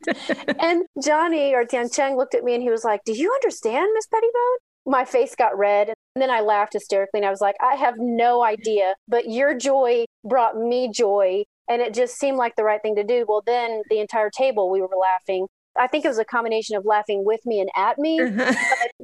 and 0.61 0.85
Johnny 1.03 1.55
or 1.55 1.65
Tian 1.65 1.91
Cheng 1.91 2.17
looked 2.17 2.35
at 2.35 2.45
me 2.45 2.55
and 2.55 2.63
he 2.63 2.71
was 2.71 2.85
like, 2.85 3.01
Do 3.05 3.13
you 3.13 3.33
understand, 3.33 3.89
Miss 3.95 4.07
Pettibone? 4.07 4.59
my 4.87 5.05
face 5.05 5.35
got 5.35 5.57
red. 5.57 5.89
And 6.15 6.23
then 6.23 6.31
I 6.31 6.41
laughed 6.41 6.73
hysterically 6.75 7.21
and 7.21 7.27
I 7.27 7.31
was 7.31 7.41
like, 7.41 7.57
I 7.61 7.77
have 7.77 7.95
no 7.99 8.43
idea, 8.43 8.95
but 9.09 9.31
your 9.31 9.57
joy 9.57 10.05
brought 10.25 10.57
me 10.57 10.91
joy. 10.93 11.45
And 11.69 11.81
it 11.81 11.95
just 11.95 12.19
seemed 12.19 12.37
like 12.37 12.57
the 12.57 12.65
right 12.65 12.83
thing 12.83 12.97
to 12.97 13.05
do. 13.05 13.25
Well, 13.27 13.43
then 13.47 13.83
the 13.89 14.01
entire 14.01 14.31
table, 14.31 14.71
we 14.71 14.81
were 14.81 14.89
laughing. 15.01 15.47
I 15.79 15.87
think 15.87 16.05
it 16.05 16.09
was 16.09 16.19
a 16.19 16.25
combination 16.25 16.77
of 16.77 16.85
laughing 16.85 17.25
with 17.25 17.41
me 17.47 17.61
and 17.61 17.71
at 17.77 17.99
me. 17.99 18.21
Uh-huh. 18.21 18.53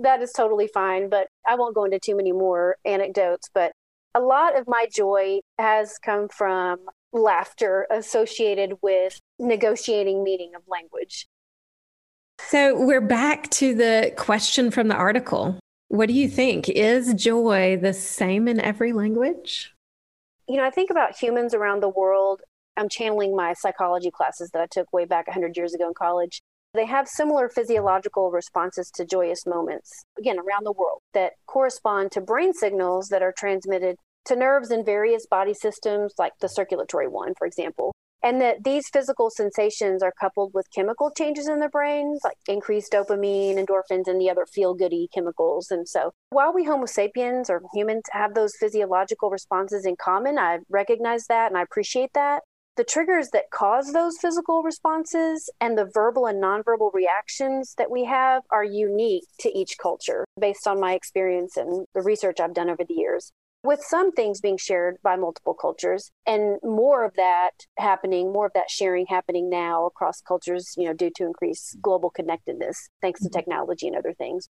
that 0.02 0.20
is 0.20 0.32
totally 0.32 0.68
fine. 0.74 1.08
But 1.08 1.28
I 1.48 1.54
won't 1.54 1.74
go 1.74 1.84
into 1.84 1.98
too 1.98 2.16
many 2.16 2.32
more 2.32 2.76
anecdotes. 2.84 3.48
But 3.54 3.72
a 4.14 4.20
lot 4.20 4.58
of 4.58 4.66
my 4.66 4.86
joy 4.90 5.40
has 5.58 5.98
come 5.98 6.28
from 6.28 6.78
laughter 7.12 7.86
associated 7.90 8.74
with 8.82 9.20
negotiating 9.38 10.22
meaning 10.22 10.52
of 10.54 10.62
language. 10.66 11.26
So 12.40 12.80
we're 12.80 13.00
back 13.00 13.50
to 13.50 13.74
the 13.74 14.12
question 14.16 14.70
from 14.70 14.88
the 14.88 14.94
article. 14.94 15.58
What 15.88 16.06
do 16.06 16.14
you 16.14 16.28
think? 16.28 16.68
Is 16.68 17.14
joy 17.14 17.78
the 17.80 17.92
same 17.92 18.46
in 18.46 18.60
every 18.60 18.92
language? 18.92 19.74
You 20.46 20.56
know, 20.56 20.64
I 20.64 20.70
think 20.70 20.90
about 20.90 21.16
humans 21.16 21.54
around 21.54 21.80
the 21.80 21.88
world. 21.88 22.42
I'm 22.76 22.88
channeling 22.88 23.34
my 23.34 23.54
psychology 23.54 24.10
classes 24.10 24.50
that 24.52 24.62
I 24.62 24.66
took 24.66 24.92
way 24.92 25.04
back 25.04 25.26
100 25.26 25.56
years 25.56 25.74
ago 25.74 25.88
in 25.88 25.94
college. 25.94 26.42
They 26.74 26.86
have 26.86 27.08
similar 27.08 27.48
physiological 27.48 28.30
responses 28.30 28.90
to 28.94 29.04
joyous 29.04 29.46
moments, 29.46 30.04
again, 30.18 30.38
around 30.38 30.64
the 30.64 30.72
world, 30.72 31.00
that 31.14 31.32
correspond 31.46 32.12
to 32.12 32.20
brain 32.20 32.52
signals 32.52 33.08
that 33.08 33.22
are 33.22 33.34
transmitted 33.36 33.96
to 34.26 34.36
nerves 34.36 34.70
in 34.70 34.84
various 34.84 35.26
body 35.26 35.54
systems, 35.54 36.12
like 36.18 36.32
the 36.40 36.48
circulatory 36.48 37.08
one, 37.08 37.34
for 37.38 37.46
example 37.46 37.92
and 38.22 38.40
that 38.40 38.64
these 38.64 38.88
physical 38.88 39.30
sensations 39.30 40.02
are 40.02 40.12
coupled 40.18 40.52
with 40.54 40.66
chemical 40.74 41.10
changes 41.10 41.48
in 41.48 41.60
the 41.60 41.68
brains 41.68 42.20
like 42.24 42.36
increased 42.48 42.92
dopamine 42.92 43.56
endorphins 43.56 44.06
and 44.06 44.20
the 44.20 44.30
other 44.30 44.46
feel 44.46 44.74
goody 44.74 45.08
chemicals. 45.12 45.70
And 45.70 45.88
so 45.88 46.12
while 46.30 46.52
we 46.52 46.64
homo 46.64 46.86
sapiens 46.86 47.48
or 47.48 47.62
humans 47.72 48.04
have 48.12 48.34
those 48.34 48.56
physiological 48.58 49.30
responses 49.30 49.86
in 49.86 49.96
common 49.96 50.38
i 50.38 50.58
recognize 50.68 51.26
that 51.26 51.50
and 51.50 51.58
i 51.58 51.62
appreciate 51.62 52.10
that 52.14 52.42
the 52.78 52.84
triggers 52.84 53.30
that 53.30 53.50
cause 53.50 53.92
those 53.92 54.18
physical 54.18 54.62
responses 54.62 55.50
and 55.60 55.76
the 55.76 55.90
verbal 55.92 56.26
and 56.26 56.40
nonverbal 56.40 56.94
reactions 56.94 57.74
that 57.76 57.90
we 57.90 58.04
have 58.04 58.44
are 58.52 58.62
unique 58.62 59.24
to 59.40 59.50
each 59.50 59.76
culture 59.82 60.24
based 60.40 60.68
on 60.68 60.80
my 60.80 60.94
experience 60.94 61.56
and 61.56 61.86
the 61.92 62.02
research 62.02 62.38
I've 62.38 62.54
done 62.54 62.70
over 62.70 62.84
the 62.84 62.94
years. 62.94 63.32
With 63.64 63.80
some 63.82 64.12
things 64.12 64.40
being 64.40 64.56
shared 64.56 64.98
by 65.02 65.16
multiple 65.16 65.54
cultures 65.54 66.12
and 66.24 66.58
more 66.62 67.04
of 67.04 67.14
that 67.16 67.50
happening 67.78 68.32
more 68.32 68.46
of 68.46 68.52
that 68.54 68.70
sharing 68.70 69.06
happening 69.06 69.50
now 69.50 69.84
across 69.84 70.20
cultures 70.20 70.74
you 70.76 70.86
know 70.86 70.94
due 70.94 71.10
to 71.16 71.24
increased 71.24 71.78
global 71.82 72.10
connectedness 72.10 72.88
thanks 73.02 73.18
to 73.20 73.26
mm-hmm. 73.26 73.38
technology 73.38 73.88
and 73.88 73.96
other 73.96 74.14
things. 74.14 74.48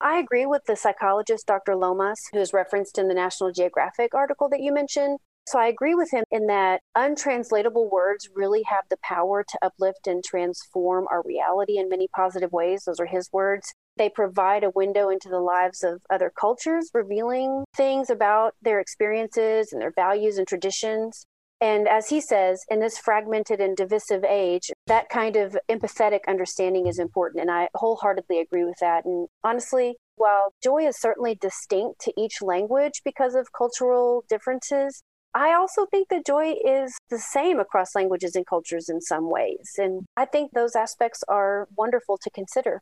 I 0.00 0.18
agree 0.18 0.46
with 0.46 0.62
the 0.66 0.76
psychologist 0.76 1.46
dr 1.46 1.76
lomas 1.76 2.20
who 2.32 2.38
is 2.38 2.54
referenced 2.54 2.96
in 2.96 3.08
the 3.08 3.14
national 3.14 3.52
geographic 3.52 4.14
article 4.14 4.48
that 4.48 4.62
you 4.62 4.72
mentioned 4.72 5.18
so 5.46 5.58
I 5.60 5.68
agree 5.68 5.94
with 5.94 6.10
him 6.10 6.24
in 6.30 6.48
that 6.48 6.80
untranslatable 6.96 7.88
words 7.88 8.28
really 8.34 8.64
have 8.64 8.84
the 8.90 8.96
power 9.02 9.44
to 9.48 9.58
uplift 9.62 10.06
and 10.06 10.24
transform 10.24 11.06
our 11.10 11.22
reality 11.22 11.78
in 11.78 11.88
many 11.88 12.08
positive 12.08 12.52
ways. 12.52 12.84
Those 12.84 12.98
are 12.98 13.06
his 13.06 13.30
words. 13.32 13.72
They 13.96 14.08
provide 14.08 14.64
a 14.64 14.70
window 14.70 15.08
into 15.08 15.28
the 15.28 15.40
lives 15.40 15.84
of 15.84 16.02
other 16.10 16.32
cultures, 16.38 16.90
revealing 16.92 17.64
things 17.76 18.10
about 18.10 18.54
their 18.60 18.80
experiences 18.80 19.72
and 19.72 19.80
their 19.80 19.92
values 19.92 20.36
and 20.36 20.48
traditions. 20.48 21.26
And 21.60 21.88
as 21.88 22.08
he 22.08 22.20
says, 22.20 22.64
in 22.68 22.80
this 22.80 22.98
fragmented 22.98 23.60
and 23.60 23.76
divisive 23.76 24.24
age, 24.24 24.70
that 24.88 25.08
kind 25.08 25.36
of 25.36 25.56
empathetic 25.70 26.20
understanding 26.28 26.86
is 26.86 26.98
important. 26.98 27.40
And 27.40 27.50
I 27.50 27.68
wholeheartedly 27.74 28.40
agree 28.40 28.64
with 28.64 28.78
that. 28.80 29.04
And 29.04 29.28
honestly, 29.42 29.96
while 30.16 30.52
joy 30.62 30.86
is 30.86 31.00
certainly 31.00 31.34
distinct 31.34 32.00
to 32.02 32.12
each 32.20 32.42
language 32.42 33.00
because 33.04 33.34
of 33.34 33.52
cultural 33.56 34.24
differences, 34.28 35.02
I 35.36 35.52
also 35.52 35.84
think 35.84 36.08
that 36.08 36.24
joy 36.24 36.54
is 36.64 36.96
the 37.10 37.18
same 37.18 37.60
across 37.60 37.94
languages 37.94 38.36
and 38.36 38.46
cultures 38.46 38.88
in 38.88 39.02
some 39.02 39.30
ways. 39.30 39.74
And 39.76 40.06
I 40.16 40.24
think 40.24 40.52
those 40.52 40.74
aspects 40.74 41.22
are 41.28 41.68
wonderful 41.76 42.16
to 42.22 42.30
consider. 42.30 42.80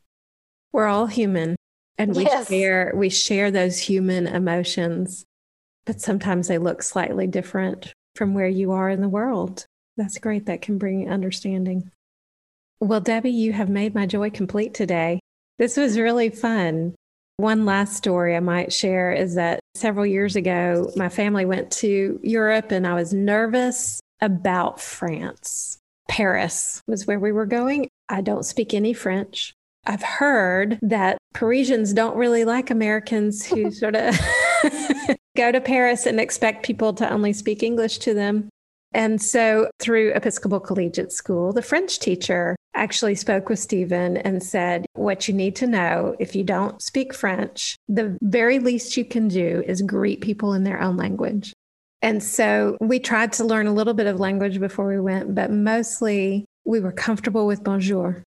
We're 0.72 0.86
all 0.86 1.06
human 1.06 1.56
and 1.98 2.14
we 2.14 2.22
yes. 2.22 2.48
share 2.48 2.92
we 2.94 3.08
share 3.08 3.50
those 3.50 3.80
human 3.80 4.28
emotions, 4.28 5.24
but 5.84 6.00
sometimes 6.00 6.46
they 6.46 6.58
look 6.58 6.84
slightly 6.84 7.26
different 7.26 7.92
from 8.14 8.34
where 8.34 8.48
you 8.48 8.70
are 8.70 8.88
in 8.88 9.00
the 9.00 9.08
world. 9.08 9.66
That's 9.96 10.18
great. 10.18 10.46
That 10.46 10.62
can 10.62 10.78
bring 10.78 11.10
understanding. 11.10 11.90
Well, 12.78 13.00
Debbie, 13.00 13.30
you 13.30 13.52
have 13.52 13.68
made 13.68 13.96
my 13.96 14.06
joy 14.06 14.30
complete 14.30 14.74
today. 14.74 15.18
This 15.58 15.76
was 15.76 15.98
really 15.98 16.30
fun. 16.30 16.94
One 17.36 17.64
last 17.64 17.96
story 17.96 18.36
I 18.36 18.40
might 18.40 18.72
share 18.72 19.12
is 19.12 19.34
that 19.34 19.58
several 19.74 20.06
years 20.06 20.36
ago, 20.36 20.90
my 20.94 21.08
family 21.08 21.44
went 21.44 21.70
to 21.72 22.20
Europe 22.22 22.70
and 22.70 22.86
I 22.86 22.94
was 22.94 23.12
nervous 23.12 24.00
about 24.20 24.80
France. 24.80 25.78
Paris 26.08 26.80
was 26.86 27.06
where 27.06 27.18
we 27.18 27.32
were 27.32 27.46
going. 27.46 27.88
I 28.08 28.20
don't 28.20 28.44
speak 28.44 28.72
any 28.72 28.92
French. 28.92 29.52
I've 29.86 30.02
heard 30.02 30.78
that 30.82 31.18
Parisians 31.34 31.92
don't 31.92 32.16
really 32.16 32.44
like 32.44 32.70
Americans 32.70 33.44
who 33.44 33.70
sort 33.72 33.96
of 33.96 34.16
go 35.36 35.50
to 35.50 35.60
Paris 35.60 36.06
and 36.06 36.20
expect 36.20 36.64
people 36.64 36.94
to 36.94 37.12
only 37.12 37.32
speak 37.32 37.62
English 37.62 37.98
to 37.98 38.14
them. 38.14 38.48
And 38.92 39.20
so, 39.20 39.68
through 39.80 40.12
Episcopal 40.14 40.60
Collegiate 40.60 41.10
School, 41.10 41.52
the 41.52 41.62
French 41.62 41.98
teacher 41.98 42.54
actually 42.84 43.14
spoke 43.14 43.48
with 43.48 43.58
Stephen 43.58 44.18
and 44.18 44.42
said, 44.42 44.84
What 44.92 45.26
you 45.26 45.32
need 45.32 45.56
to 45.56 45.66
know 45.66 46.14
if 46.18 46.36
you 46.36 46.44
don't 46.44 46.82
speak 46.82 47.14
French, 47.14 47.76
the 47.88 48.18
very 48.20 48.58
least 48.58 48.98
you 48.98 49.06
can 49.06 49.26
do 49.26 49.64
is 49.66 49.80
greet 49.80 50.20
people 50.20 50.52
in 50.52 50.64
their 50.64 50.82
own 50.82 50.98
language. 50.98 51.54
And 52.02 52.22
so 52.22 52.76
we 52.82 52.98
tried 52.98 53.32
to 53.34 53.44
learn 53.44 53.66
a 53.66 53.72
little 53.72 53.94
bit 53.94 54.06
of 54.06 54.20
language 54.20 54.60
before 54.60 54.86
we 54.86 55.00
went, 55.00 55.34
but 55.34 55.50
mostly 55.50 56.44
we 56.66 56.78
were 56.78 56.92
comfortable 56.92 57.46
with 57.46 57.64
bonjour. 57.64 58.22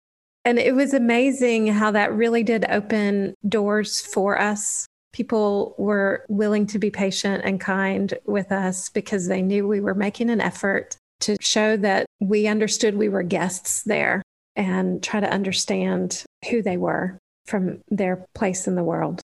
And 0.45 0.61
it 0.61 0.77
was 0.77 0.95
amazing 0.95 1.67
how 1.67 1.91
that 1.91 2.15
really 2.15 2.45
did 2.45 2.65
open 2.71 3.35
doors 3.49 4.03
for 4.03 4.41
us. 4.41 4.87
People 5.13 5.75
were 5.79 6.25
willing 6.29 6.67
to 6.69 6.79
be 6.79 6.91
patient 6.91 7.43
and 7.45 7.61
kind 7.61 8.15
with 8.25 8.53
us 8.53 8.89
because 8.89 9.27
they 9.27 9.43
knew 9.43 9.67
we 9.67 9.81
were 9.81 9.95
making 9.97 10.31
an 10.31 10.41
effort 10.41 10.97
to 11.23 11.37
show 11.41 11.77
that 11.79 12.07
we 12.21 12.47
understood 12.47 12.95
we 12.95 13.09
were 13.09 13.25
guests 13.25 13.83
there 13.83 14.23
and 14.57 15.03
try 15.03 15.21
to 15.21 15.31
understand 15.31 16.25
who 16.51 16.63
they 16.63 16.77
were 16.77 17.19
from 17.47 17.83
their 17.89 18.27
place 18.35 18.67
in 18.67 18.75
the 18.75 18.85
world. 18.85 19.21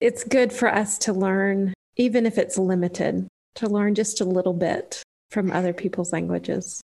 It's 0.00 0.24
good 0.24 0.52
for 0.52 0.68
us 0.68 0.98
to 0.98 1.12
learn, 1.12 1.74
even 1.96 2.26
if 2.26 2.38
it's 2.38 2.58
limited, 2.58 3.28
to 3.56 3.68
learn 3.68 3.94
just 3.94 4.20
a 4.20 4.24
little 4.24 4.52
bit 4.52 5.02
from 5.30 5.52
other 5.52 5.72
people's 5.72 6.12
languages. 6.12 6.80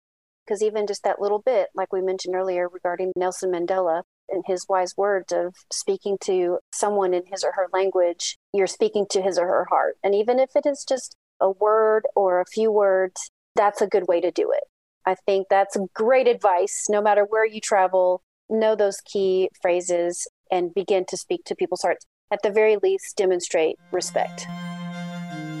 Because 0.45 0.61
even 0.61 0.87
just 0.87 1.03
that 1.03 1.21
little 1.21 1.39
bit, 1.39 1.69
like 1.75 1.91
we 1.91 2.01
mentioned 2.01 2.35
earlier 2.35 2.69
regarding 2.69 3.11
Nelson 3.15 3.51
Mandela 3.51 4.03
and 4.29 4.43
his 4.47 4.65
wise 4.69 4.95
words 4.95 5.33
of 5.33 5.55
speaking 5.71 6.17
to 6.23 6.59
someone 6.71 7.13
in 7.13 7.23
his 7.25 7.43
or 7.43 7.51
her 7.53 7.67
language, 7.73 8.37
you're 8.53 8.67
speaking 8.67 9.05
to 9.09 9.21
his 9.21 9.37
or 9.37 9.47
her 9.47 9.65
heart. 9.69 9.95
And 10.03 10.15
even 10.15 10.39
if 10.39 10.55
it 10.55 10.65
is 10.65 10.85
just 10.87 11.15
a 11.39 11.49
word 11.49 12.03
or 12.15 12.39
a 12.39 12.45
few 12.45 12.71
words, 12.71 13.29
that's 13.55 13.81
a 13.81 13.87
good 13.87 14.07
way 14.07 14.21
to 14.21 14.31
do 14.31 14.51
it. 14.51 14.63
I 15.07 15.15
think 15.25 15.47
that's 15.49 15.77
great 15.93 16.27
advice. 16.27 16.87
No 16.89 17.01
matter 17.01 17.23
where 17.23 17.45
you 17.45 17.61
travel, 17.61 18.21
know 18.49 18.75
those 18.75 18.99
key 18.99 19.49
phrases 19.61 20.27
and 20.51 20.73
begin 20.73 21.05
to 21.05 21.15
speak 21.15 21.45
to 21.45 21.55
people's 21.55 21.81
hearts. 21.81 22.05
At 22.29 22.41
the 22.43 22.51
very 22.51 22.75
least, 22.83 23.15
demonstrate 23.15 23.77
respect. 23.93 24.45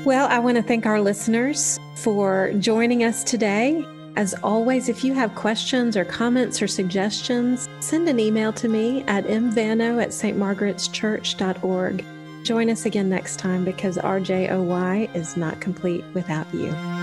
Well, 0.03 0.27
I 0.27 0.39
want 0.39 0.57
to 0.57 0.63
thank 0.63 0.85
our 0.85 0.99
listeners 0.99 1.79
for 1.95 2.51
joining 2.59 3.05
us 3.05 3.23
today. 3.23 3.85
As 4.17 4.35
always, 4.43 4.89
if 4.89 5.05
you 5.05 5.13
have 5.13 5.33
questions 5.35 5.95
or 5.95 6.03
comments 6.03 6.61
or 6.61 6.67
suggestions, 6.67 7.69
send 7.79 8.09
an 8.09 8.19
email 8.19 8.51
to 8.51 8.67
me 8.67 9.05
at 9.07 9.23
mvano 9.27 10.03
at 10.03 10.09
stmargaretschurch.org. 10.09 12.05
Join 12.43 12.69
us 12.69 12.85
again 12.85 13.07
next 13.09 13.39
time 13.39 13.63
because 13.63 13.97
our 13.97 14.19
JOY 14.19 15.09
is 15.13 15.37
not 15.37 15.61
complete 15.61 16.03
without 16.13 16.53
you. 16.53 16.96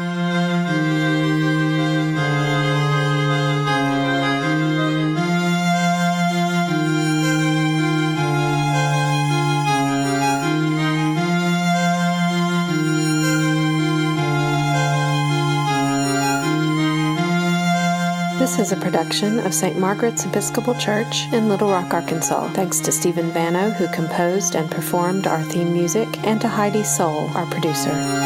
Is 18.65 18.73
a 18.73 18.77
production 18.77 19.41
of 19.41 19.53
St. 19.53 19.79
Margaret's 19.79 20.25
Episcopal 20.25 20.75
Church 20.77 21.31
in 21.35 21.51
Little 21.51 21.69
Rock, 21.69 21.93
Arkansas. 21.93 22.49
Thanks 22.55 22.81
to 22.81 22.91
Stephen 22.91 23.31
Vano, 23.31 23.69
who 23.69 23.87
composed 23.89 24.57
and 24.57 24.71
performed 24.71 25.27
our 25.27 25.43
theme 25.43 25.71
music, 25.71 26.09
and 26.25 26.41
to 26.41 26.49
Heidi 26.49 26.83
Soul, 26.83 27.29
our 27.35 27.45
producer. 27.45 28.24